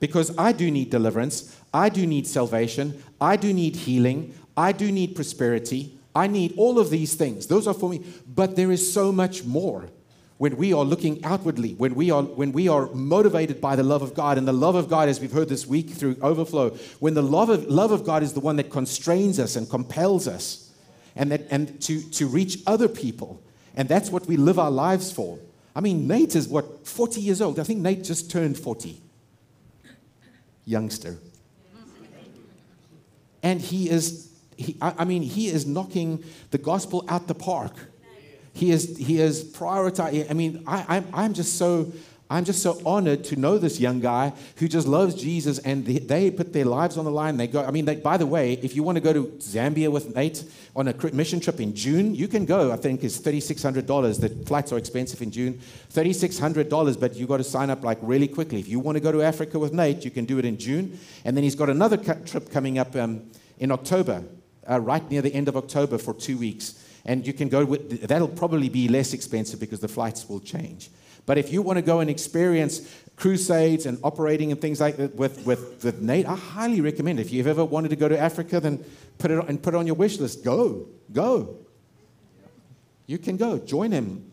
[0.00, 4.90] Because I do need deliverance, I do need salvation, I do need healing, I do
[4.90, 5.98] need prosperity.
[6.14, 7.46] I need all of these things.
[7.46, 8.04] Those are for me.
[8.26, 9.90] But there is so much more
[10.38, 14.02] when we are looking outwardly, when we are, when we are motivated by the love
[14.02, 14.38] of God.
[14.38, 17.48] And the love of God, as we've heard this week through overflow, when the love
[17.48, 20.72] of, love of God is the one that constrains us and compels us
[21.14, 23.42] and, that, and to, to reach other people.
[23.76, 25.38] And that's what we live our lives for.
[25.74, 27.60] I mean, Nate is what, 40 years old?
[27.60, 29.00] I think Nate just turned 40.
[30.64, 31.18] Youngster.
[33.42, 37.74] And he is he, I, mean, he is knocking the gospel out the park.
[38.52, 40.30] He is, he is prioritizing.
[40.30, 41.92] I mean, I, I'm, I'm just so
[42.28, 45.98] I'm just so honored to know this young guy who just loves Jesus and they,
[45.98, 47.36] they put their lives on the line.
[47.36, 49.92] They go, I mean, they, by the way, if you want to go to Zambia
[49.92, 50.42] with Nate
[50.74, 52.72] on a mission trip in June, you can go.
[52.72, 54.20] I think it's $3,600.
[54.20, 55.60] The flights are expensive in June.
[55.92, 58.58] $3,600, but you've got to sign up like really quickly.
[58.58, 60.98] If you want to go to Africa with Nate, you can do it in June.
[61.24, 64.24] And then he's got another trip coming up um, in October
[64.68, 66.82] uh, right near the end of October for two weeks.
[67.04, 70.90] And you can go with, that'll probably be less expensive because the flights will change.
[71.24, 75.14] But if you want to go and experience crusades and operating and things like that
[75.16, 77.18] with, with, with Nate, I highly recommend.
[77.18, 78.84] If you've ever wanted to go to Africa, then
[79.18, 80.44] put it on, and put it on your wish list.
[80.44, 81.56] Go, go.
[83.06, 84.30] You can go, join him,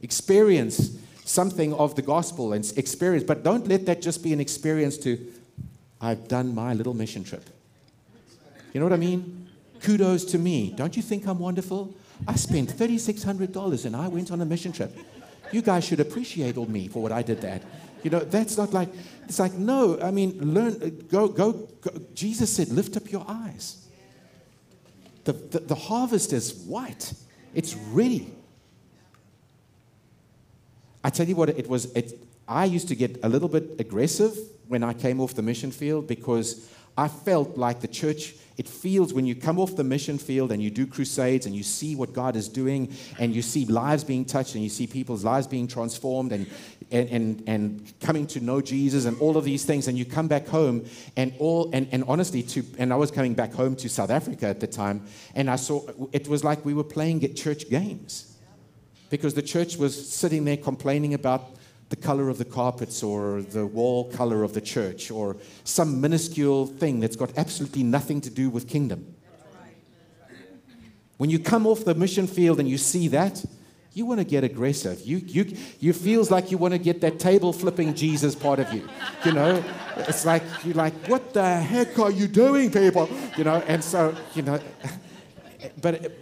[0.00, 3.24] experience something of the gospel and experience.
[3.24, 5.32] But don't let that just be an experience to,
[6.00, 7.48] I've done my little mission trip.
[8.72, 9.45] You know what I mean?
[9.82, 10.72] Kudos to me.
[10.76, 11.94] Don't you think I'm wonderful?
[12.26, 14.96] I spent $3,600 and I went on a mission trip.
[15.52, 17.62] You guys should appreciate all me for what I did that.
[18.02, 18.88] You know, that's not like,
[19.24, 21.90] it's like, no, I mean, learn, go, go, go.
[22.14, 23.86] Jesus said, lift up your eyes.
[25.24, 27.12] The, the, the harvest is white,
[27.52, 28.32] it's ready.
[31.02, 34.36] I tell you what, it was, it, I used to get a little bit aggressive
[34.68, 39.12] when I came off the mission field because I felt like the church it feels
[39.12, 42.14] when you come off the mission field and you do crusades and you see what
[42.14, 45.68] God is doing and you see lives being touched and you see people's lives being
[45.68, 46.46] transformed and,
[46.90, 49.88] and, and, and coming to know Jesus and all of these things.
[49.88, 53.34] And you come back home and all, and, and honestly, to, and I was coming
[53.34, 56.72] back home to South Africa at the time and I saw it was like we
[56.72, 58.36] were playing at church games
[59.10, 61.50] because the church was sitting there complaining about
[61.88, 66.66] the color of the carpets or the wall color of the church or some minuscule
[66.66, 69.14] thing that's got absolutely nothing to do with kingdom.
[71.16, 73.44] When you come off the mission field and you see that,
[73.94, 75.00] you want to get aggressive.
[75.06, 78.70] You, you, you feels like you want to get that table flipping Jesus part of
[78.70, 78.86] you.
[79.24, 79.64] You know,
[79.96, 83.08] it's like, you're like, what the heck are you doing, people?
[83.38, 84.60] You know, and so, you know,
[85.80, 86.12] but,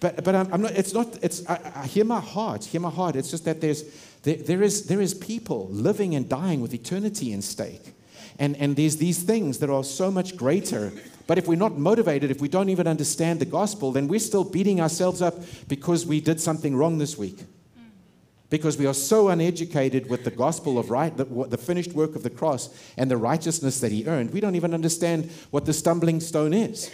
[0.00, 3.14] but, but I'm, not, it's not, it's, I, I hear my heart, hear my heart.
[3.14, 3.84] It's just that there's,
[4.22, 7.94] there, there, is, there is people living and dying with eternity in stake.
[8.38, 10.92] And, and there's these things that are so much greater.
[11.26, 14.44] But if we're not motivated, if we don't even understand the gospel, then we're still
[14.44, 15.34] beating ourselves up
[15.68, 17.40] because we did something wrong this week.
[18.48, 22.22] Because we are so uneducated with the gospel of right, the, the finished work of
[22.22, 26.20] the cross and the righteousness that he earned, we don't even understand what the stumbling
[26.20, 26.90] stone is.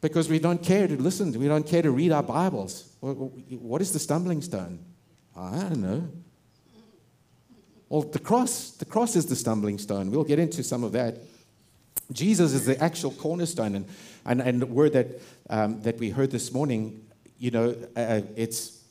[0.00, 2.89] Because we don't care to listen, we don't care to read our Bibles.
[3.00, 4.78] What is the stumbling stone?
[5.36, 6.08] I don't know.
[7.88, 10.10] Well, the cross, the cross is the stumbling stone.
[10.10, 11.16] We'll get into some of that.
[12.12, 13.74] Jesus is the actual cornerstone.
[13.74, 13.88] And,
[14.24, 17.04] and, and the word that, um, that we heard this morning,
[17.38, 18.82] you know, uh, it's,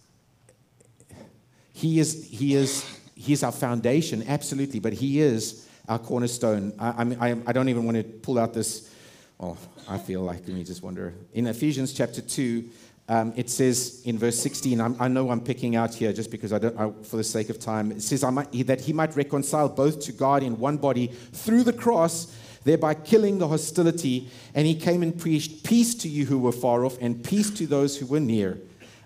[1.74, 6.74] he is, he is, he is our foundation, absolutely, but he is our cornerstone.
[6.80, 8.94] I, I, I don't even want to pull out this,
[9.40, 11.14] oh, I feel like, let me just wonder.
[11.34, 12.70] In Ephesians chapter 2,
[13.10, 16.54] um, it says in verse 16, I'm, i know I'm picking out here just because
[16.54, 17.92] I don't, I, for the sake of time.
[17.92, 21.74] It says might, that he might reconcile both to God in one body through the
[21.74, 24.30] cross, thereby killing the hostility.
[24.54, 27.66] And he came and preached peace to you who were far off and peace to
[27.66, 28.60] those who were near.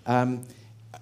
[0.04, 0.44] Um,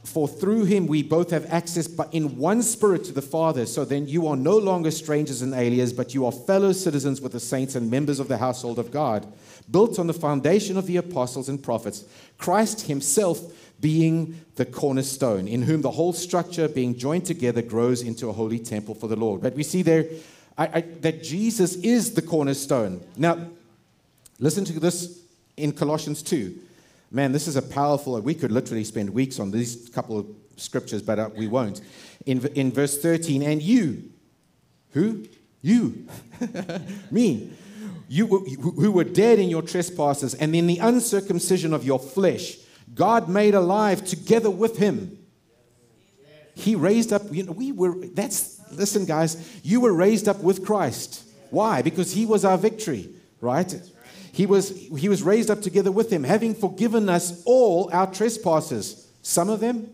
[0.04, 3.66] for through him we both have access but in one spirit to the Father.
[3.66, 7.32] So then you are no longer strangers and aliens, but you are fellow citizens with
[7.32, 9.26] the saints and members of the household of God
[9.72, 12.04] built on the foundation of the apostles and prophets,
[12.38, 13.40] Christ himself
[13.80, 18.60] being the cornerstone, in whom the whole structure, being joined together, grows into a holy
[18.60, 19.40] temple for the Lord.
[19.40, 20.06] But we see there
[20.56, 23.02] I, I, that Jesus is the cornerstone.
[23.16, 23.48] Now,
[24.42, 25.20] Listen to this
[25.56, 26.58] in Colossians 2.
[27.12, 31.00] Man, this is a powerful, we could literally spend weeks on these couple of scriptures,
[31.00, 31.80] but uh, we won't.
[32.26, 34.10] In, in verse 13, and you,
[34.90, 35.26] who?
[35.60, 36.08] You,
[37.12, 37.52] me,
[38.12, 42.58] you who were dead in your trespasses and in the uncircumcision of your flesh,
[42.94, 45.18] God made alive together with him.
[46.54, 50.62] He raised up, you know, we were, that's, listen, guys, you were raised up with
[50.62, 51.24] Christ.
[51.48, 51.80] Why?
[51.80, 53.08] Because he was our victory,
[53.40, 53.74] right?
[54.30, 59.08] He was, he was raised up together with him, having forgiven us all our trespasses.
[59.22, 59.88] Some of them?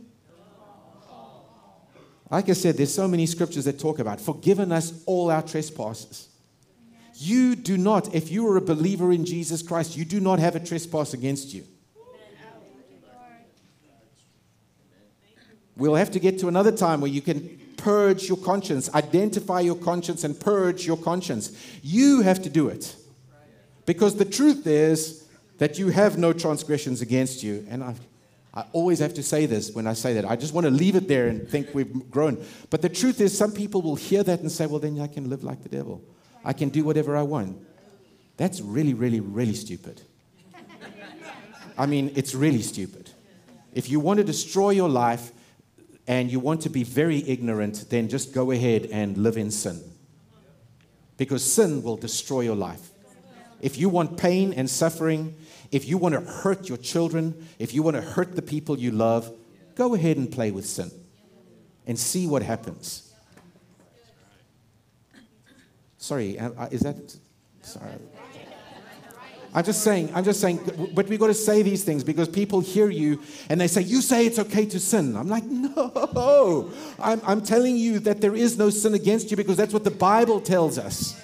[2.29, 6.28] Like I said, there's so many scriptures that talk about forgiven us all our trespasses.
[7.21, 10.55] You do not, if you are a believer in Jesus Christ, you do not have
[10.55, 11.65] a trespass against you.
[15.77, 19.75] We'll have to get to another time where you can purge your conscience, identify your
[19.75, 21.53] conscience, and purge your conscience.
[21.83, 22.95] You have to do it.
[23.85, 25.27] Because the truth is
[25.59, 27.67] that you have no transgressions against you.
[27.69, 27.95] And I,
[28.55, 30.25] I always have to say this when I say that.
[30.25, 32.45] I just want to leave it there and think we've grown.
[32.71, 35.29] But the truth is, some people will hear that and say, well, then I can
[35.29, 36.01] live like the devil.
[36.45, 37.65] I can do whatever I want.
[38.37, 40.01] That's really, really, really stupid.
[41.77, 43.11] I mean, it's really stupid.
[43.73, 45.33] If you want to destroy your life
[46.07, 49.83] and you want to be very ignorant, then just go ahead and live in sin.
[51.17, 52.91] Because sin will destroy your life.
[53.61, 55.35] If you want pain and suffering,
[55.71, 58.91] if you want to hurt your children, if you want to hurt the people you
[58.91, 59.31] love,
[59.75, 60.91] go ahead and play with sin
[61.87, 63.08] and see what happens.
[65.99, 67.17] Sorry, uh, uh, is that.
[67.63, 67.93] Sorry.
[69.55, 70.61] I'm just saying, I'm just saying,
[70.95, 74.03] but we've got to say these things because people hear you and they say, You
[74.03, 75.17] say it's okay to sin.
[75.17, 76.71] I'm like, No.
[76.99, 79.91] I'm, I'm telling you that there is no sin against you because that's what the
[79.91, 81.21] Bible tells us.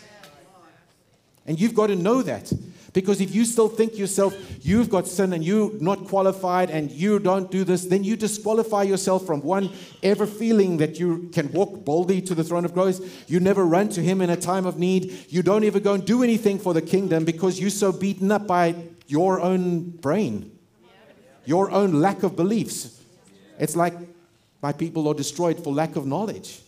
[1.46, 2.50] And you've got to know that.
[2.94, 7.18] Because if you still think yourself, you've got sin and you're not qualified and you
[7.18, 9.70] don't do this, then you disqualify yourself from one
[10.04, 13.00] ever feeling that you can walk boldly to the throne of grace.
[13.26, 15.26] You never run to Him in a time of need.
[15.28, 18.46] You don't ever go and do anything for the kingdom because you're so beaten up
[18.46, 18.76] by
[19.08, 20.56] your own brain,
[21.44, 23.02] your own lack of beliefs.
[23.58, 23.94] It's like
[24.62, 26.60] my people are destroyed for lack of knowledge.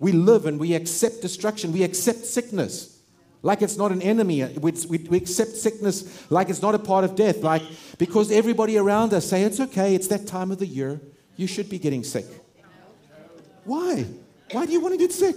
[0.00, 2.91] We live and we accept destruction, we accept sickness
[3.42, 4.42] like it's not an enemy.
[4.42, 7.38] Uh, we, we, we, accept sickness like it's not a part of death.
[7.38, 7.62] Like
[7.98, 9.94] because everybody around us say it's okay.
[9.94, 11.00] It's that time of the year.
[11.36, 12.26] You should be getting sick.
[13.64, 14.06] Why?
[14.52, 15.36] Why do you want to get sick?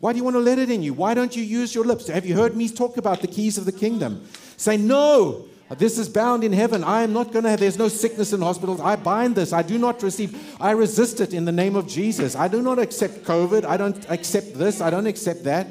[0.00, 0.92] Why do you want to let it in you?
[0.92, 2.08] Why don't you use your lips?
[2.08, 4.26] Have you heard me talk about the keys of the kingdom?
[4.56, 5.46] Say no.
[5.78, 6.84] This is bound in heaven.
[6.84, 8.80] I am not going to have, there's no sickness in hospitals.
[8.80, 9.52] I bind this.
[9.52, 12.36] I do not receive, I resist it in the name of Jesus.
[12.36, 13.64] I do not accept COVID.
[13.64, 14.80] I don't accept this.
[14.80, 15.66] I don't accept that.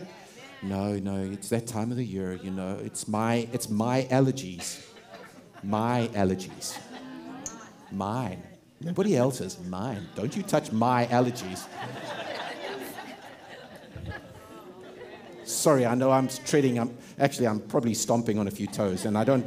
[0.66, 2.80] No, no, it's that time of the year, you know.
[2.84, 4.84] It's my it's my allergies.
[5.62, 6.76] My allergies.
[7.92, 8.42] Mine.
[8.82, 10.08] Nobody else's, mine.
[10.16, 11.68] Don't you touch my allergies.
[15.44, 19.16] Sorry, I know I'm treading, I'm actually I'm probably stomping on a few toes, and
[19.16, 19.46] I don't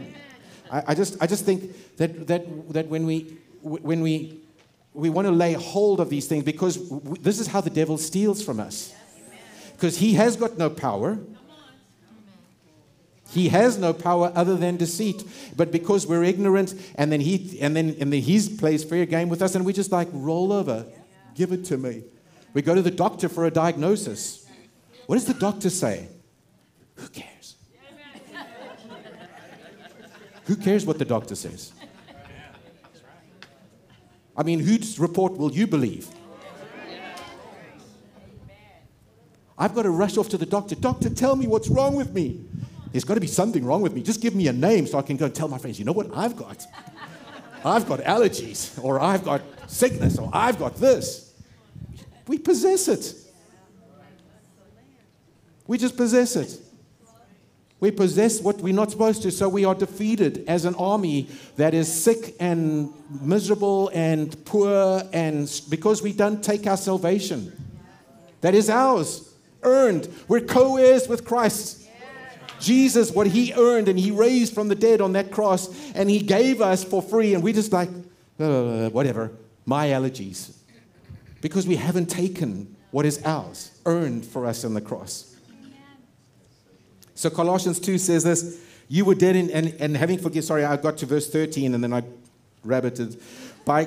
[0.71, 4.41] I, I just I just think that that that when we when we
[4.95, 6.79] we want to lay hold of these things because
[7.21, 8.95] this is how the devil steals from us
[9.79, 11.21] because he has got no power.
[13.31, 15.23] He has no power other than deceit.
[15.57, 19.29] But because we're ignorant, and then he and then and then he plays fair game
[19.29, 20.85] with us, and we just like roll over,
[21.37, 22.03] give it to me.
[22.55, 24.47] We go to the doctor for a diagnosis.
[25.07, 26.09] What does the doctor say?
[26.97, 27.55] Who cares?
[30.47, 31.73] Who cares what the doctor says?
[34.37, 36.09] I mean, whose report will you believe?
[39.59, 40.77] I've got to rush off to the doctor.
[40.77, 42.45] Doctor, tell me what's wrong with me.
[42.93, 44.03] There's got to be something wrong with me.
[44.03, 45.93] Just give me a name so I can go and tell my friends, you know
[45.93, 46.65] what I've got?
[47.65, 51.35] I've got allergies, or I've got sickness, or I've got this.
[52.29, 53.15] We possess it.
[55.67, 56.61] We just possess it.
[57.81, 61.75] We possess what we're not supposed to, so we are defeated as an army that
[61.75, 67.53] is sick and miserable and poor, and because we don't take our salvation
[68.41, 69.28] that is ours
[69.63, 70.09] earned.
[70.29, 71.89] We're co heirs with Christ.
[72.61, 76.19] Jesus, what he earned and he raised from the dead on that cross, and he
[76.19, 77.89] gave us for free, and we just like,
[78.41, 79.31] uh, whatever,
[79.65, 80.57] my allergies.
[81.41, 85.37] Because we haven't taken what is ours, earned for us on the cross.
[87.15, 90.77] So Colossians 2 says this You were dead in, and, and having forgiven, sorry, I
[90.77, 92.03] got to verse 13 and then I
[92.65, 93.21] rabbited.
[93.69, 93.85] By,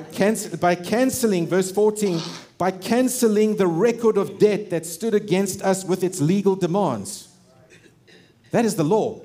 [0.60, 2.20] by canceling, verse 14,
[2.60, 7.30] by canceling the record of debt that stood against us with its legal demands.
[8.52, 9.22] That is the law.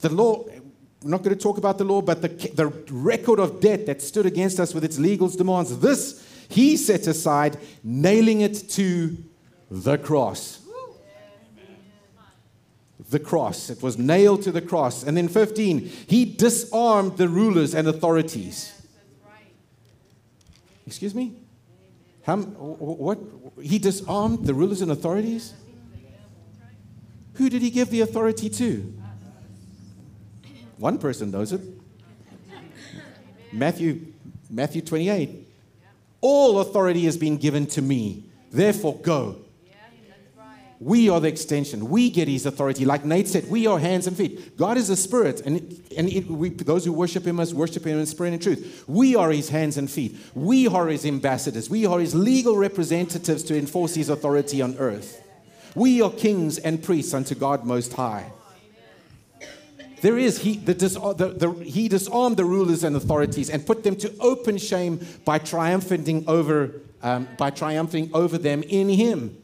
[0.00, 3.60] The law, we're not going to talk about the law, but the, the record of
[3.60, 8.70] debt that stood against us with its legal demands, this he set aside, nailing it
[8.70, 9.18] to
[9.70, 10.62] the cross.
[13.10, 13.68] The cross.
[13.68, 15.04] It was nailed to the cross.
[15.04, 18.73] And then 15, he disarmed the rulers and authorities.
[20.86, 21.34] Excuse me?
[22.22, 23.18] How, what?
[23.62, 25.52] He disarmed the rulers and authorities?
[27.34, 28.94] Who did he give the authority to?
[30.78, 31.60] One person knows it.
[33.52, 34.12] Matthew,
[34.50, 35.48] Matthew 28.
[36.20, 38.24] All authority has been given to me.
[38.50, 39.43] Therefore, go.
[40.84, 41.88] We are the extension.
[41.88, 42.84] We get his authority.
[42.84, 44.58] Like Nate said, we are hands and feet.
[44.58, 47.98] God is a spirit, and, and it, we, those who worship him must worship him
[47.98, 48.84] in spirit and truth.
[48.86, 50.14] We are his hands and feet.
[50.34, 51.70] We are his ambassadors.
[51.70, 55.22] We are his legal representatives to enforce his authority on earth.
[55.74, 58.30] We are kings and priests unto God Most High.
[60.02, 63.96] There is, he, the, the, the, he disarmed the rulers and authorities and put them
[63.96, 69.38] to open shame by triumphing over, um, by triumphing over them in him.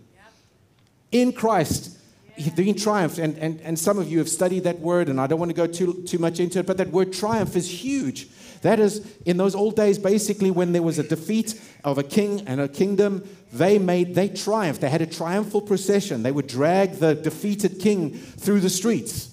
[1.13, 1.99] In Christ,
[2.37, 3.19] he triumphed.
[3.19, 5.55] And, and, and some of you have studied that word, and I don't want to
[5.57, 8.29] go too, too much into it, but that word triumph is huge.
[8.63, 12.43] That is, in those old days, basically, when there was a defeat of a king
[12.47, 14.81] and a kingdom, they made, they triumphed.
[14.81, 16.23] They had a triumphal procession.
[16.23, 19.30] They would drag the defeated king through the streets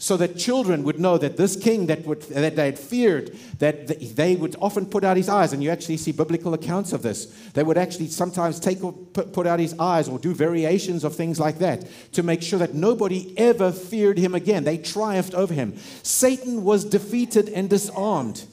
[0.00, 3.86] so that children would know that this king that, would, that they had feared, that
[4.16, 7.26] they would often put out his eyes, and you actually see biblical accounts of this.
[7.52, 11.38] They would actually sometimes take or put out his eyes or do variations of things
[11.38, 14.64] like that to make sure that nobody ever feared him again.
[14.64, 15.76] They triumphed over him.
[16.02, 18.44] Satan was defeated and disarmed.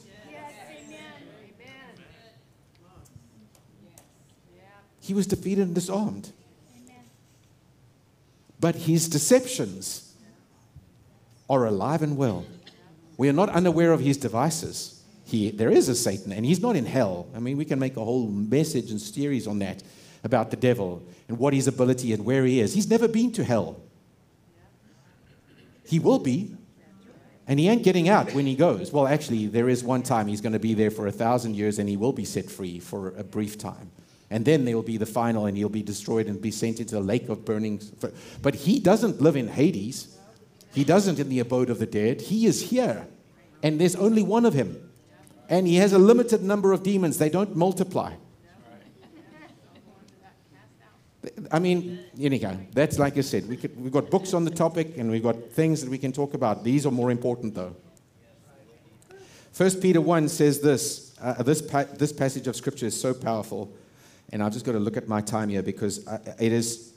[5.00, 6.30] He was defeated and disarmed.
[8.60, 10.07] But his deceptions,
[11.48, 12.44] are alive and well.
[13.16, 15.02] We are not unaware of his devices.
[15.24, 17.28] He, there is a Satan, and he's not in hell.
[17.34, 19.82] I mean, we can make a whole message and series on that
[20.24, 22.74] about the devil and what his ability and where he is.
[22.74, 23.80] He's never been to hell.
[25.84, 26.54] He will be,
[27.46, 28.92] and he ain't getting out when he goes.
[28.92, 31.78] Well, actually, there is one time he's going to be there for a thousand years,
[31.78, 33.90] and he will be set free for a brief time.
[34.30, 36.94] And then there will be the final, and he'll be destroyed and be sent into
[36.94, 37.80] the lake of burning.
[38.42, 40.17] But he doesn't live in Hades.
[40.72, 42.20] He doesn't in the abode of the dead.
[42.20, 43.06] He is here.
[43.62, 44.90] And there's only one of him.
[45.48, 47.18] And he has a limited number of demons.
[47.18, 48.14] They don't multiply.
[51.50, 54.96] I mean, anyhow, that's like I said, we could, we've got books on the topic
[54.98, 56.64] and we've got things that we can talk about.
[56.64, 57.74] These are more important, though.
[59.52, 63.72] First Peter 1 says this uh, this, pa- this passage of Scripture is so powerful.
[64.30, 66.92] And I've just got to look at my time here because I, it, is,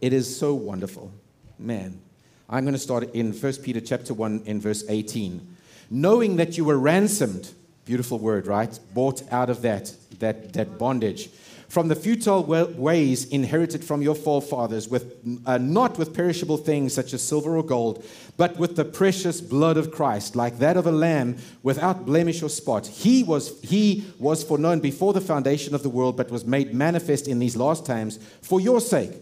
[0.00, 1.12] it is so wonderful.
[1.58, 2.00] Man,
[2.48, 5.56] I'm going to start in 1 Peter chapter 1 in verse 18.
[5.90, 7.50] Knowing that you were ransomed,
[7.86, 8.78] beautiful word, right?
[8.92, 11.30] Bought out of that, that, that bondage.
[11.68, 15.16] From the futile ways inherited from your forefathers, with,
[15.46, 18.04] uh, not with perishable things such as silver or gold,
[18.36, 22.50] but with the precious blood of Christ, like that of a lamb without blemish or
[22.50, 22.86] spot.
[22.86, 27.26] He was, he was foreknown before the foundation of the world, but was made manifest
[27.26, 29.12] in these last times for your sake,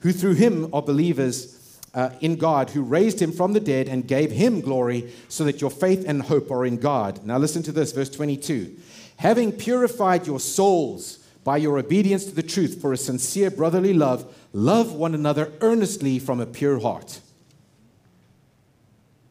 [0.00, 1.61] who through him are believers
[1.94, 5.60] uh, in God, who raised him from the dead and gave him glory, so that
[5.60, 7.24] your faith and hope are in God.
[7.24, 8.76] Now, listen to this, verse 22.
[9.16, 14.34] Having purified your souls by your obedience to the truth for a sincere brotherly love,
[14.52, 17.20] love one another earnestly from a pure heart.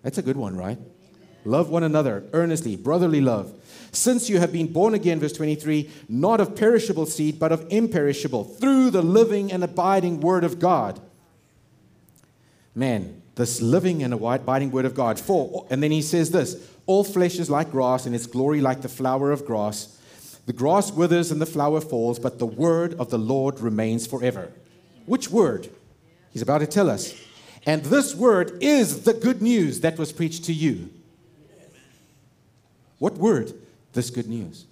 [0.03, 0.78] That's a good one, right?
[1.45, 3.53] Love one another earnestly, brotherly love.
[3.91, 8.43] Since you have been born again, verse 23, not of perishable seed, but of imperishable,
[8.43, 11.01] through the living and abiding word of God
[12.76, 15.19] man, this living and abiding word of God.
[15.19, 16.55] For, and then he says this
[16.86, 19.97] all flesh is like grass, and its glory like the flower of grass.
[20.45, 24.51] The grass withers and the flower falls, but the word of the Lord remains forever.
[25.05, 25.69] Which word?
[26.34, 27.13] He's about to tell us.
[27.65, 30.89] And this word is the good news that was preached to you.
[32.97, 33.53] What word?
[33.93, 34.65] This good news.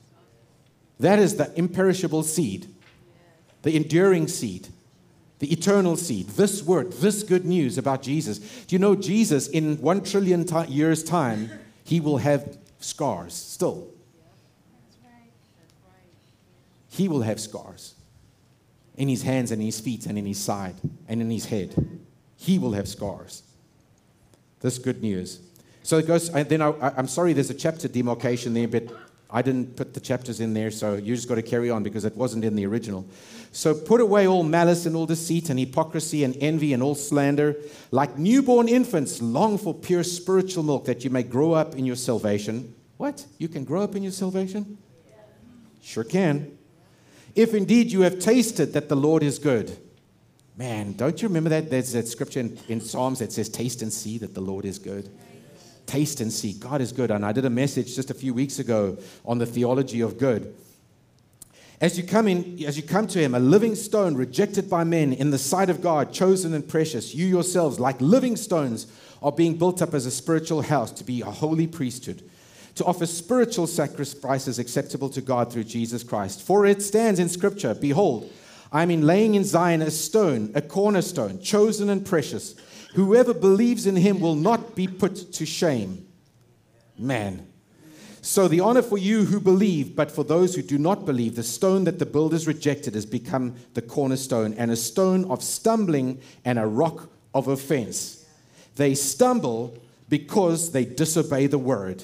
[1.00, 2.68] That is the imperishable seed,
[3.62, 4.70] the enduring seed
[5.40, 8.40] the eternal seed, this word, this good news about Jesus.
[8.66, 11.50] Do you know Jesus, in one trillion t- years' time,
[11.84, 13.88] he will have scars still.
[16.90, 17.96] He will have scars
[18.98, 20.76] in his hands and his feet and in his side
[21.08, 22.00] and in his head.
[22.36, 23.44] He will have scars.
[24.60, 25.40] This good news.
[25.84, 28.90] So it goes, and then I, am sorry, there's a chapter demarcation there, but
[29.32, 32.04] I didn't put the chapters in there, so you just got to carry on because
[32.04, 33.06] it wasn't in the original.
[33.52, 37.56] So put away all malice and all deceit and hypocrisy and envy and all slander.
[37.92, 41.96] Like newborn infants, long for pure spiritual milk that you may grow up in your
[41.96, 42.74] salvation.
[42.98, 43.26] What?
[43.38, 44.78] You can grow up in your salvation?
[45.82, 46.58] Sure can.
[47.36, 49.78] If indeed you have tasted that the Lord is good.
[50.58, 51.70] Man, don't you remember that?
[51.70, 54.78] There's that scripture in, in Psalms that says, Taste and see that the Lord is
[54.78, 55.10] good.
[55.90, 56.54] Taste and see.
[56.54, 57.10] God is good.
[57.10, 60.54] And I did a message just a few weeks ago on the theology of good.
[61.82, 65.14] As you come in, as you come to him, a living stone rejected by men
[65.14, 68.86] in the sight of God, chosen and precious, you yourselves, like living stones,
[69.24, 72.22] are being built up as a spiritual house to be a holy priesthood,
[72.76, 76.44] to offer spiritual sacrifices acceptable to God through Jesus Christ.
[76.44, 78.32] For it stands in Scripture Behold,
[78.72, 82.54] I am in laying in Zion a stone, a cornerstone, chosen and precious.
[82.96, 86.08] Whoever believes in him will not be put to shame.
[86.98, 87.48] Man.
[88.22, 91.44] So the honor for you who believe, but for those who do not believe, the
[91.44, 96.60] stone that the builders rejected has become the cornerstone, and a stone of stumbling and
[96.60, 98.26] a rock of offense.
[98.76, 99.78] They stumble
[100.10, 102.04] because they disobey the word,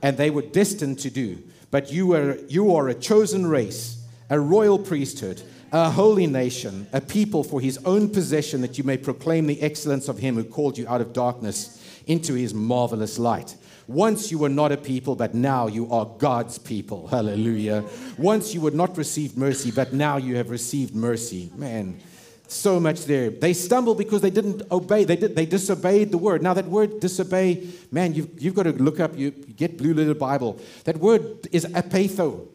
[0.00, 1.42] and they were destined to do.
[1.70, 5.42] But you are, you are a chosen race, a royal priesthood,
[5.72, 10.08] a holy nation, a people for his own possession, that you may proclaim the excellence
[10.08, 13.56] of him who called you out of darkness into his marvelous light.
[13.86, 17.06] Once you were not a people, but now you are God's people.
[17.06, 17.84] Hallelujah.
[18.18, 21.50] Once you would not receive mercy, but now you have received mercy.
[21.54, 21.98] Man,
[22.46, 23.30] so much there.
[23.30, 25.04] They stumble because they didn't obey.
[25.04, 26.42] They, did, they disobeyed the word.
[26.42, 30.14] Now, that word disobey, man, you've, you've got to look up, you, get Blue Letter
[30.14, 30.60] Bible.
[30.84, 32.48] That word is apatho.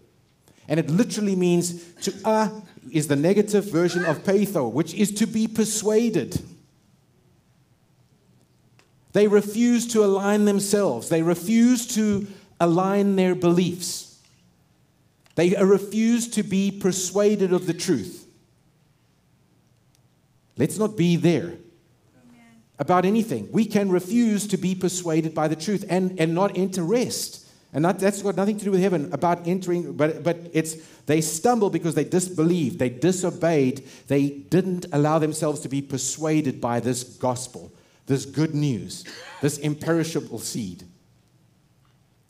[0.67, 2.49] And it literally means to uh
[2.91, 6.41] is the negative version of patho, which is to be persuaded.
[9.13, 11.09] They refuse to align themselves.
[11.09, 12.27] They refuse to
[12.59, 14.19] align their beliefs.
[15.35, 18.27] They refuse to be persuaded of the truth.
[20.57, 21.53] Let's not be there
[22.77, 23.49] about anything.
[23.51, 27.42] We can refuse to be persuaded by the truth and, and not enter rest.
[27.73, 30.75] And not, that's got nothing to do with heaven, about entering, but, but it's
[31.07, 36.79] they stumble because they disbelieved, they disobeyed, they didn't allow themselves to be persuaded by
[36.79, 37.71] this gospel,
[38.05, 39.03] this good news,
[39.41, 40.83] this imperishable seed.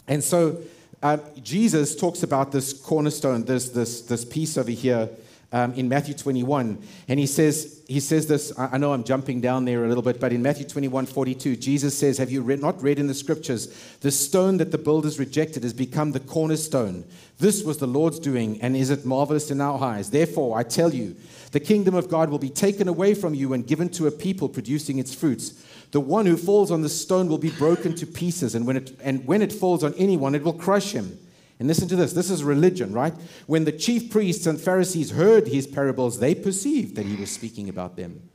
[0.07, 0.61] And so
[1.01, 5.09] uh, Jesus talks about this cornerstone, this, this, this piece over here
[5.53, 6.81] um, in Matthew 21.
[7.07, 10.19] And he says, he says this, I know I'm jumping down there a little bit,
[10.19, 13.67] but in Matthew 21 42, Jesus says, Have you read, not read in the scriptures,
[14.01, 17.05] the stone that the builders rejected has become the cornerstone?
[17.37, 20.09] This was the Lord's doing, and is it marvelous in our eyes?
[20.09, 21.15] Therefore, I tell you,
[21.51, 24.49] the kingdom of God will be taken away from you and given to a people
[24.49, 25.53] producing its fruits.
[25.91, 28.97] The one who falls on the stone will be broken to pieces, and when it,
[29.03, 31.19] and when it falls on anyone, it will crush him.
[31.63, 33.13] And listen to this this is religion, right?
[33.47, 37.69] When the chief priests and Pharisees heard his parables, they perceived that he was speaking
[37.69, 38.29] about them.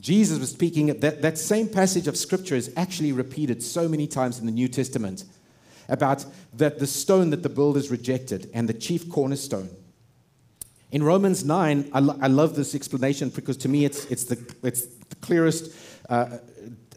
[0.00, 4.38] Jesus was speaking, that, that same passage of scripture is actually repeated so many times
[4.38, 5.24] in the New Testament
[5.88, 6.24] about
[6.54, 9.70] that the stone that the builders rejected and the chief cornerstone.
[10.92, 14.38] In Romans 9, I, lo- I love this explanation because to me it's, it's, the,
[14.62, 15.74] it's the clearest
[16.08, 16.38] uh,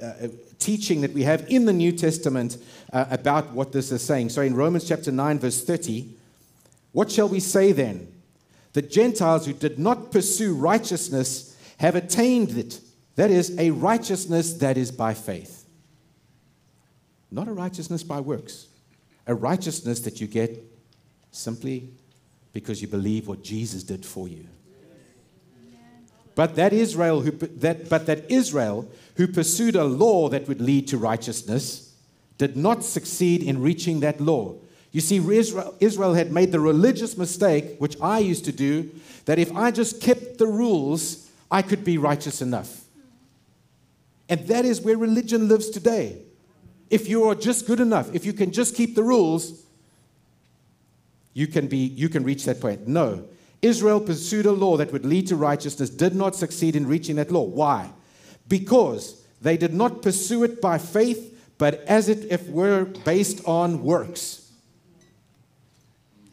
[0.03, 0.13] uh,
[0.59, 2.57] teaching that we have in the New Testament
[2.91, 4.29] uh, about what this is saying.
[4.29, 6.09] So in Romans chapter 9, verse 30,
[6.91, 8.11] what shall we say then?
[8.73, 12.81] The Gentiles who did not pursue righteousness have attained it.
[13.15, 15.65] That is, a righteousness that is by faith.
[17.31, 18.67] Not a righteousness by works,
[19.25, 20.61] a righteousness that you get
[21.31, 21.89] simply
[22.55, 24.47] because you believe what Jesus did for you.
[26.35, 30.87] But that Israel who that but that Israel who pursued a law that would lead
[30.87, 31.93] to righteousness
[32.37, 34.55] did not succeed in reaching that law.
[34.93, 38.89] You see, Israel, Israel had made the religious mistake, which I used to do,
[39.25, 42.85] that if I just kept the rules, I could be righteous enough.
[44.29, 46.21] And that is where religion lives today.
[46.89, 49.64] If you are just good enough, if you can just keep the rules,
[51.35, 52.87] you can, be, you can reach that point.
[52.87, 53.25] No.
[53.61, 57.29] Israel pursued a law that would lead to righteousness, did not succeed in reaching that
[57.29, 57.43] law.
[57.43, 57.91] Why?
[58.47, 63.83] Because they did not pursue it by faith, but as it if were based on
[63.83, 64.49] works.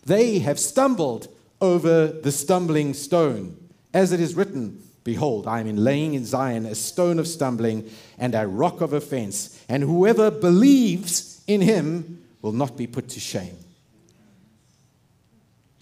[0.07, 1.27] They have stumbled
[1.61, 3.57] over the stumbling stone.
[3.93, 8.37] As it is written, Behold, I am laying in Zion a stone of stumbling and
[8.37, 13.57] a rock of offense, and whoever believes in him will not be put to shame.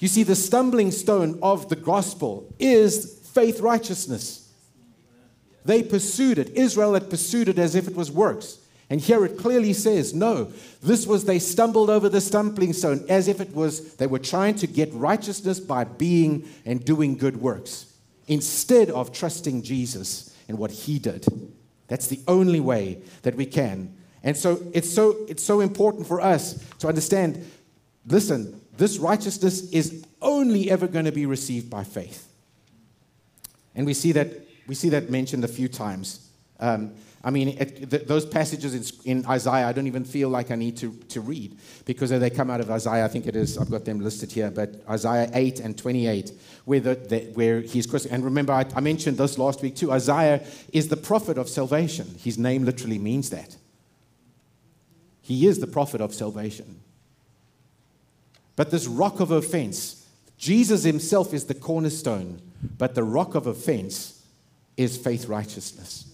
[0.01, 4.51] You see, the stumbling stone of the gospel is faith righteousness.
[5.65, 6.51] They pursued it.
[6.51, 8.59] Israel had pursued it as if it was works.
[8.89, 13.29] And here it clearly says, no, this was they stumbled over the stumbling stone as
[13.29, 17.93] if it was they were trying to get righteousness by being and doing good works
[18.27, 21.25] instead of trusting Jesus and what he did.
[21.87, 23.95] That's the only way that we can.
[24.25, 27.49] And so it's so it's so important for us to understand
[28.07, 32.27] listen, this righteousness is only ever going to be received by faith.
[33.75, 34.29] And we see that
[34.67, 36.29] we see that mentioned a few times.
[36.61, 36.93] Um,
[37.23, 40.55] I mean, it, th- those passages in, in, Isaiah, I don't even feel like I
[40.55, 43.05] need to, to read because they come out of Isaiah.
[43.05, 46.33] I think it is, I've got them listed here, but Isaiah 8 and 28,
[46.65, 48.07] where, the, the, where he's Christ.
[48.11, 49.93] And remember, I, I mentioned this last week too.
[49.93, 50.43] Isaiah
[50.73, 52.07] is the prophet of salvation.
[52.23, 53.57] His name literally means that.
[55.21, 56.80] He is the prophet of salvation.
[58.61, 60.07] But this rock of offense,
[60.37, 62.43] Jesus himself is the cornerstone,
[62.77, 64.23] but the rock of offense
[64.77, 66.05] is faith righteousness.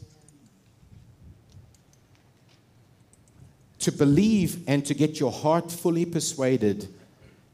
[3.80, 6.86] To believe and to get your heart fully persuaded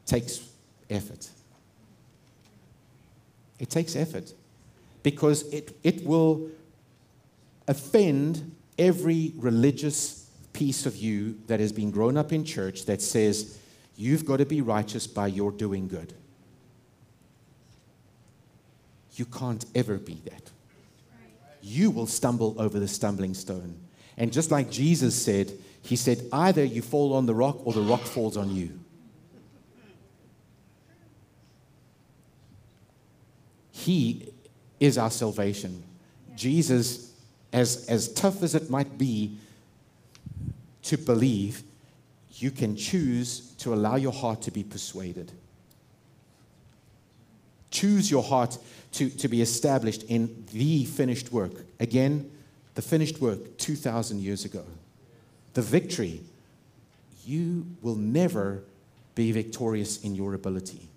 [0.04, 0.46] takes
[0.90, 1.30] effort.
[3.58, 4.34] It takes effort
[5.02, 6.50] because it, it will
[7.66, 13.58] offend every religious piece of you that has been grown up in church that says
[14.02, 16.12] you've got to be righteous by your doing good.
[19.14, 20.50] You can't ever be that.
[21.62, 23.78] You will stumble over the stumbling stone.
[24.16, 27.80] And just like Jesus said, he said, either you fall on the rock or the
[27.80, 28.78] rock falls on you.
[33.70, 34.32] He
[34.80, 35.82] is our salvation.
[36.34, 37.12] Jesus,
[37.52, 39.38] as, as tough as it might be
[40.82, 41.62] to believe,
[42.34, 45.32] you can choose to allow your heart to be persuaded.
[47.70, 48.58] Choose your heart
[48.92, 51.52] to, to be established in the finished work.
[51.80, 52.30] Again,
[52.74, 54.64] the finished work 2,000 years ago
[55.54, 56.22] the victory,
[57.26, 58.64] you will never
[59.14, 60.88] be victorious in your ability.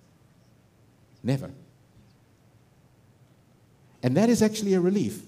[1.24, 1.52] Never.
[4.02, 5.24] And that is actually a relief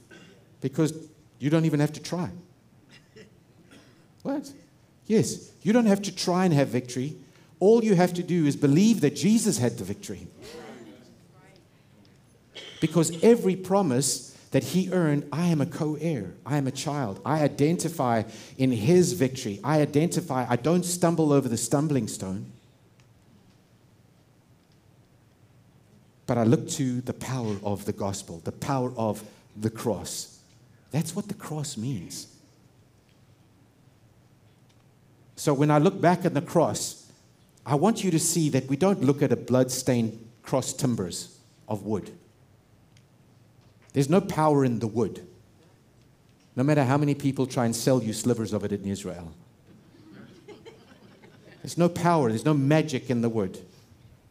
[0.61, 0.93] because
[1.39, 2.29] you don't even have to try.
[4.23, 4.51] What?
[5.07, 7.15] Yes, you don't have to try and have victory.
[7.59, 10.27] All you have to do is believe that Jesus had the victory.
[12.79, 16.33] Because every promise that he earned, I am a co heir.
[16.45, 17.19] I am a child.
[17.25, 18.23] I identify
[18.57, 19.59] in his victory.
[19.63, 22.51] I identify, I don't stumble over the stumbling stone,
[26.27, 29.23] but I look to the power of the gospel, the power of
[29.55, 30.39] the cross.
[30.91, 32.27] That's what the cross means.
[35.37, 37.09] So when I look back at the cross,
[37.65, 41.37] I want you to see that we don't look at a blood-stained cross timbers
[41.69, 42.11] of wood.
[43.93, 45.25] There's no power in the wood.
[46.55, 49.31] No matter how many people try and sell you slivers of it in Israel.
[51.61, 53.59] There's no power, there's no magic in the wood.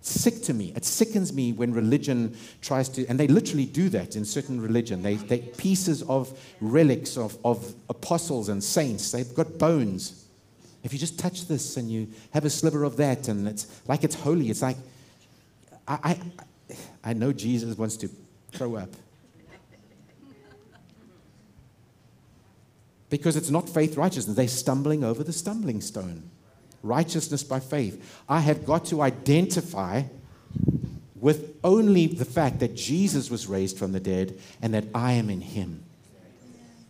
[0.01, 0.73] It's sick to me.
[0.75, 5.03] It sickens me when religion tries to, and they literally do that in certain religion.
[5.03, 9.13] They, they pieces of relics of, of apostles and saints.
[9.13, 10.26] They've got bones.
[10.87, 14.05] If you just touch this and you have a sliver of that, and it's like
[14.05, 14.77] it's holy, it's like,
[15.89, 16.17] I,
[16.71, 18.09] I, I know Jesus wants to
[18.53, 18.91] throw up.
[23.11, 24.37] because it's not faith righteousness.
[24.37, 26.31] They're stumbling over the stumbling stone.
[26.85, 28.23] Righteousness by faith.
[28.29, 30.05] I have got to identify
[31.17, 35.31] with only the fact that Jesus was raised from the dead and that I am
[35.31, 35.83] in him.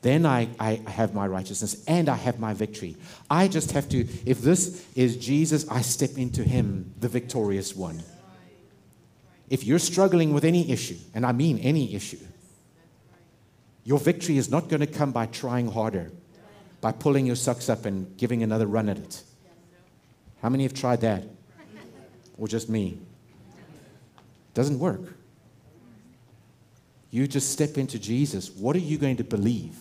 [0.03, 2.97] Then I, I have my righteousness and I have my victory.
[3.31, 8.03] I just have to, if this is Jesus, I step into him, the victorious one.
[9.49, 12.19] If you're struggling with any issue, and I mean any issue,
[13.85, 16.11] your victory is not going to come by trying harder,
[16.81, 19.23] by pulling your socks up and giving another run at it.
[20.43, 21.25] How many have tried that?
[22.37, 22.99] Or just me?
[24.55, 25.15] Doesn't work.
[27.11, 28.51] You just step into Jesus.
[28.51, 29.81] What are you going to believe?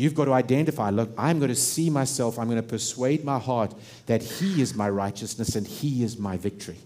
[0.00, 3.38] You've got to identify look, I'm going to see myself, I'm going to persuade my
[3.38, 3.74] heart
[4.06, 6.78] that He is my righteousness and He is my victory.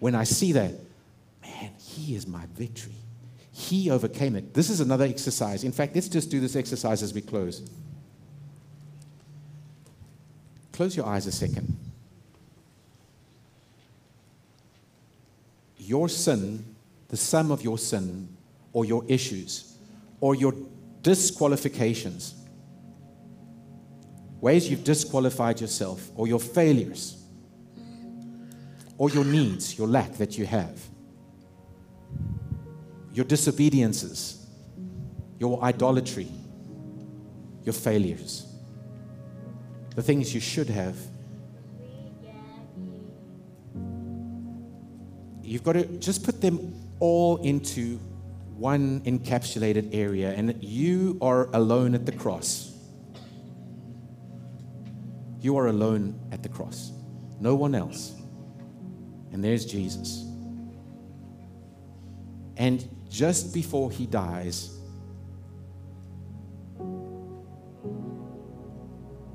[0.00, 0.72] When I see that,
[1.40, 2.96] man, He is my victory.
[3.52, 4.54] He overcame it.
[4.54, 5.62] This is another exercise.
[5.62, 7.62] In fact, let's just do this exercise as we close.
[10.72, 11.78] Close your eyes a second.
[15.78, 16.74] Your sin,
[17.06, 18.26] the sum of your sin,
[18.72, 19.76] or your issues,
[20.20, 20.54] or your
[21.04, 22.34] disqualifications,
[24.40, 27.22] ways you've disqualified yourself, or your failures,
[28.98, 30.76] or your needs, your lack that you have
[33.14, 34.44] your disobediences,
[35.38, 36.26] your idolatry,
[37.62, 38.46] your failures,
[39.94, 40.96] the things you should have.
[45.42, 48.00] You've got to just put them all into
[48.56, 52.72] one encapsulated area, and you are alone at the cross.
[55.40, 56.92] You are alone at the cross,
[57.40, 58.14] no one else.
[59.32, 60.24] And there's Jesus.
[62.56, 64.70] And just before he dies,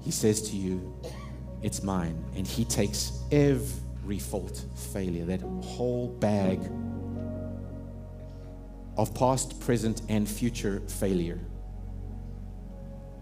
[0.01, 0.95] he says to you,
[1.61, 2.23] It's mine.
[2.35, 4.63] And he takes every fault,
[4.93, 6.61] failure, that whole bag
[8.99, 11.39] of past, present, and future failure.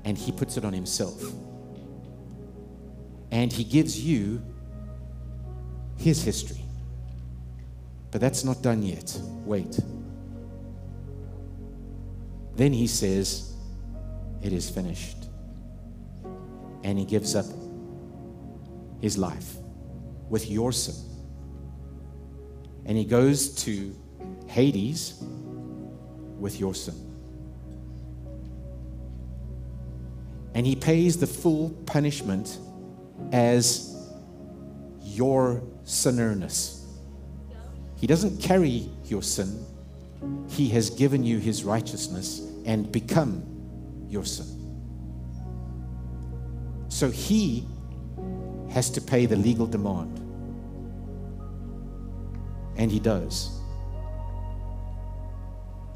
[0.05, 1.21] And he puts it on himself.
[3.29, 4.41] And he gives you
[5.95, 6.63] his history.
[8.09, 9.19] But that's not done yet.
[9.45, 9.79] Wait.
[12.55, 13.53] Then he says,
[14.41, 15.27] It is finished.
[16.83, 17.45] And he gives up
[18.99, 19.57] his life
[20.27, 20.95] with your sin.
[22.87, 23.95] And he goes to
[24.47, 25.21] Hades
[26.39, 26.95] with your sin.
[30.53, 32.57] And he pays the full punishment
[33.31, 33.95] as
[35.03, 36.83] your sinnerness.
[37.95, 39.65] He doesn't carry your sin,
[40.49, 43.43] He has given you His righteousness and become
[44.09, 44.45] your sin.
[46.89, 47.67] So He
[48.69, 50.19] has to pay the legal demand.
[52.75, 53.56] And He does.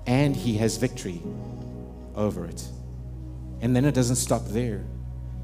[0.06, 1.22] And He has victory
[2.16, 2.68] over it.
[3.62, 4.84] And then it doesn't stop there.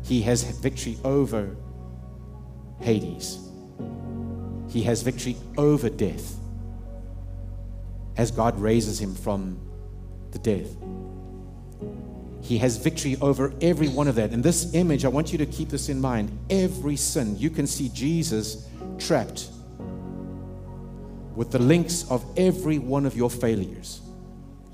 [0.03, 1.55] He has victory over
[2.79, 3.39] Hades.
[4.69, 6.35] He has victory over death
[8.17, 9.59] as God raises him from
[10.31, 10.75] the death.
[12.41, 14.31] He has victory over every one of that.
[14.31, 16.37] And this image, I want you to keep this in mind.
[16.49, 19.49] Every sin, you can see Jesus trapped
[21.35, 24.01] with the links of every one of your failures,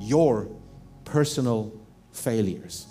[0.03, 0.49] your
[1.05, 1.71] personal
[2.11, 2.87] failures,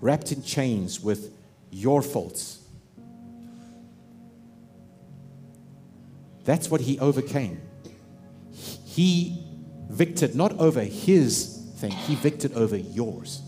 [0.00, 1.32] wrapped in chains with
[1.70, 2.58] your faults.
[6.44, 7.60] That's what he overcame.
[8.84, 9.44] He
[9.88, 13.42] victored not over his thing, he victored over yours.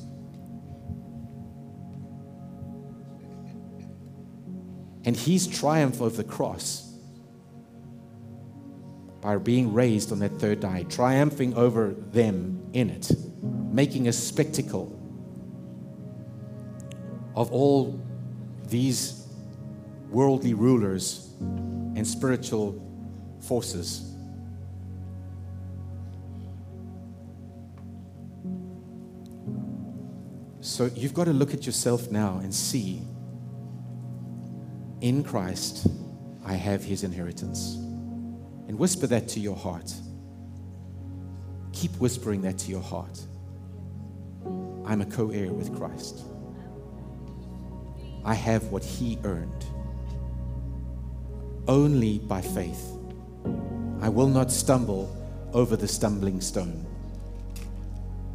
[5.04, 6.92] And his triumph over the cross
[9.20, 13.10] by being raised on that third day, triumphing over them in it,
[13.42, 14.98] making a spectacle
[17.34, 18.00] of all
[18.68, 19.26] these
[20.10, 22.80] worldly rulers and spiritual
[23.40, 24.08] forces.
[30.60, 33.02] So you've got to look at yourself now and see
[35.00, 35.88] in Christ,
[36.44, 37.74] I have his inheritance.
[38.68, 39.92] And whisper that to your heart.
[41.82, 43.20] Keep whispering that to your heart.
[44.86, 46.20] I'm a co heir with Christ.
[48.24, 49.64] I have what he earned
[51.66, 52.96] only by faith.
[54.00, 55.10] I will not stumble
[55.52, 56.86] over the stumbling stone.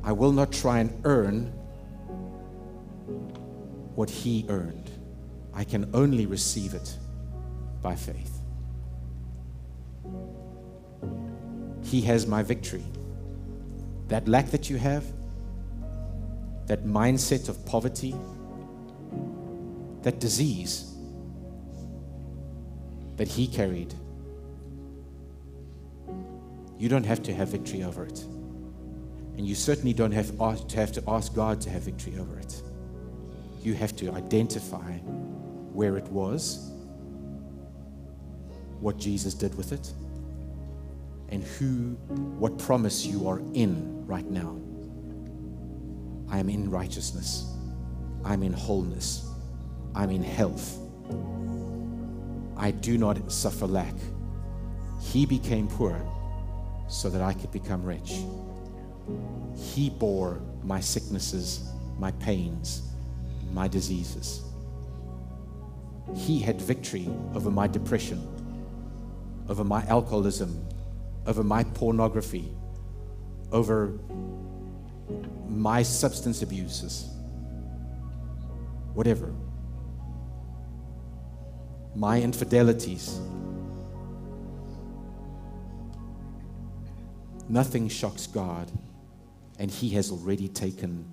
[0.04, 1.46] I will not try and earn
[3.96, 4.92] what he earned.
[5.54, 6.98] I can only receive it
[7.82, 8.42] by faith.
[11.82, 12.84] He has my victory.
[14.08, 15.06] That lack that you have,
[16.68, 18.16] that mindset of poverty,
[20.04, 20.94] that disease
[23.18, 23.94] that he carried.
[26.78, 28.24] You don't have to have victory over it.
[29.38, 32.62] And you certainly don't have to have to ask God to have victory over it.
[33.62, 34.94] You have to identify
[35.74, 36.72] where it was,
[38.80, 39.92] what Jesus did with it,
[41.30, 41.98] and who,
[42.40, 44.60] what promise you are in right now.
[46.30, 47.46] I am in righteousness.
[48.24, 49.30] I'm in wholeness.
[49.96, 50.78] I'm in health.
[52.58, 53.94] I do not suffer lack.
[55.02, 56.02] He became poor
[56.88, 58.20] so that I could become rich.
[59.56, 62.82] He bore my sicknesses, my pains,
[63.54, 64.42] my diseases.
[66.16, 68.22] He had victory over my depression,
[69.50, 70.66] over my alcoholism,
[71.28, 72.52] over my pornography,
[73.52, 74.00] over
[75.48, 77.10] my substance abuses,
[78.94, 79.32] whatever
[81.98, 83.20] my infidelities.
[87.50, 88.72] Nothing shocks God,
[89.58, 91.06] and He has already taken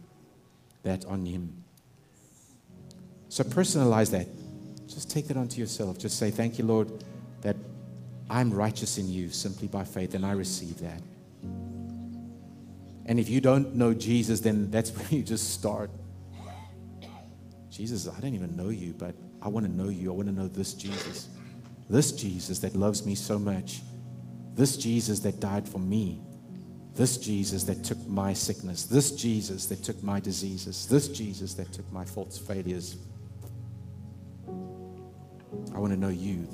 [0.83, 1.65] that on Him.
[3.31, 4.29] So personalize that.
[4.87, 5.99] Just take that onto yourself.
[5.99, 7.03] Just say, Thank you, Lord,
[7.41, 7.57] that
[8.31, 11.01] I'm righteous in you simply by faith, and I receive that.
[13.07, 15.91] And if you don't know Jesus, then that's where you just start.
[17.71, 20.11] Jesus, I don't even know you, but I want to know you.
[20.11, 21.29] I want to know this Jesus.
[21.91, 23.83] This Jesus that loves me so much.
[24.55, 26.21] This Jesus that died for me.
[26.95, 28.85] This Jesus that took my sickness.
[28.85, 30.87] This Jesus that took my diseases.
[30.87, 32.97] This Jesus that took my faults, failures.
[35.75, 36.47] I want to know you.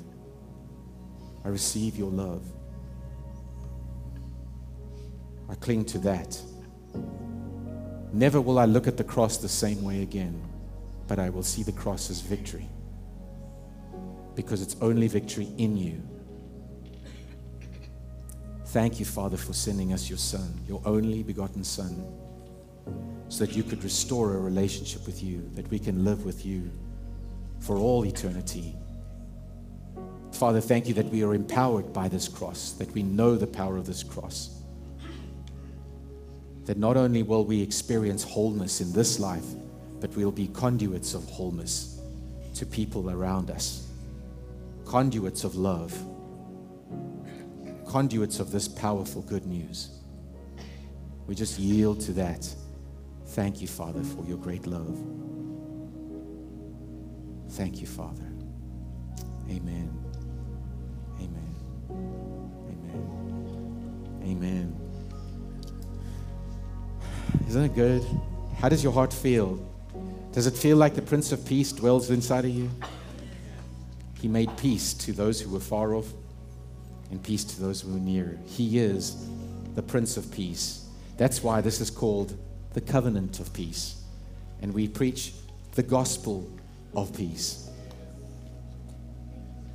[1.43, 2.43] I receive your love.
[5.49, 6.39] I cling to that.
[8.13, 10.41] Never will I look at the cross the same way again,
[11.07, 12.67] but I will see the cross as victory
[14.35, 16.01] because it's only victory in you.
[18.67, 22.05] Thank you, Father, for sending us your Son, your only begotten Son,
[23.27, 26.71] so that you could restore a relationship with you, that we can live with you
[27.59, 28.75] for all eternity.
[30.31, 33.77] Father, thank you that we are empowered by this cross, that we know the power
[33.77, 34.61] of this cross.
[36.65, 39.45] That not only will we experience wholeness in this life,
[39.99, 41.99] but we'll be conduits of wholeness
[42.55, 43.87] to people around us
[44.91, 45.93] conduits of love,
[47.87, 49.89] conduits of this powerful good news.
[51.27, 52.45] We just yield to that.
[53.27, 55.01] Thank you, Father, for your great love.
[57.51, 58.27] Thank you, Father.
[59.49, 60.00] Amen.
[64.23, 64.75] Amen.
[67.47, 68.03] Isn't it good?
[68.57, 69.59] How does your heart feel?
[70.31, 72.69] Does it feel like the Prince of Peace dwells inside of you?
[74.21, 76.07] He made peace to those who were far off
[77.09, 78.39] and peace to those who were near.
[78.45, 79.27] He is
[79.75, 80.85] the Prince of Peace.
[81.17, 82.37] That's why this is called
[82.73, 84.01] the covenant of peace.
[84.61, 85.33] And we preach
[85.73, 86.49] the gospel
[86.95, 87.69] of peace.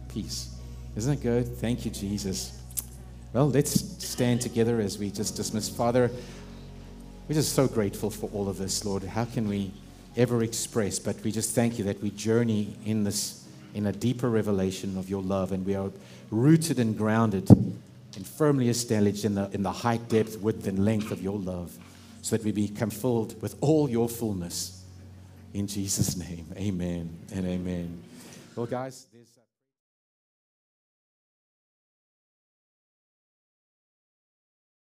[0.08, 0.54] Peace.
[0.94, 1.58] Isn't it good?
[1.58, 2.55] Thank you, Jesus.
[3.32, 5.68] Well, let's stand together as we just dismiss.
[5.68, 6.10] Father,
[7.28, 9.02] we're just so grateful for all of this, Lord.
[9.02, 9.72] How can we
[10.16, 10.98] ever express?
[10.98, 15.10] But we just thank you that we journey in this in a deeper revelation of
[15.10, 15.90] your love, and we are
[16.30, 21.10] rooted and grounded and firmly established in the, in the height, depth, width, and length
[21.10, 21.76] of your love,
[22.22, 24.82] so that we become filled with all your fullness.
[25.52, 28.02] In Jesus' name, amen and amen.
[28.54, 29.35] Well, guys, there's.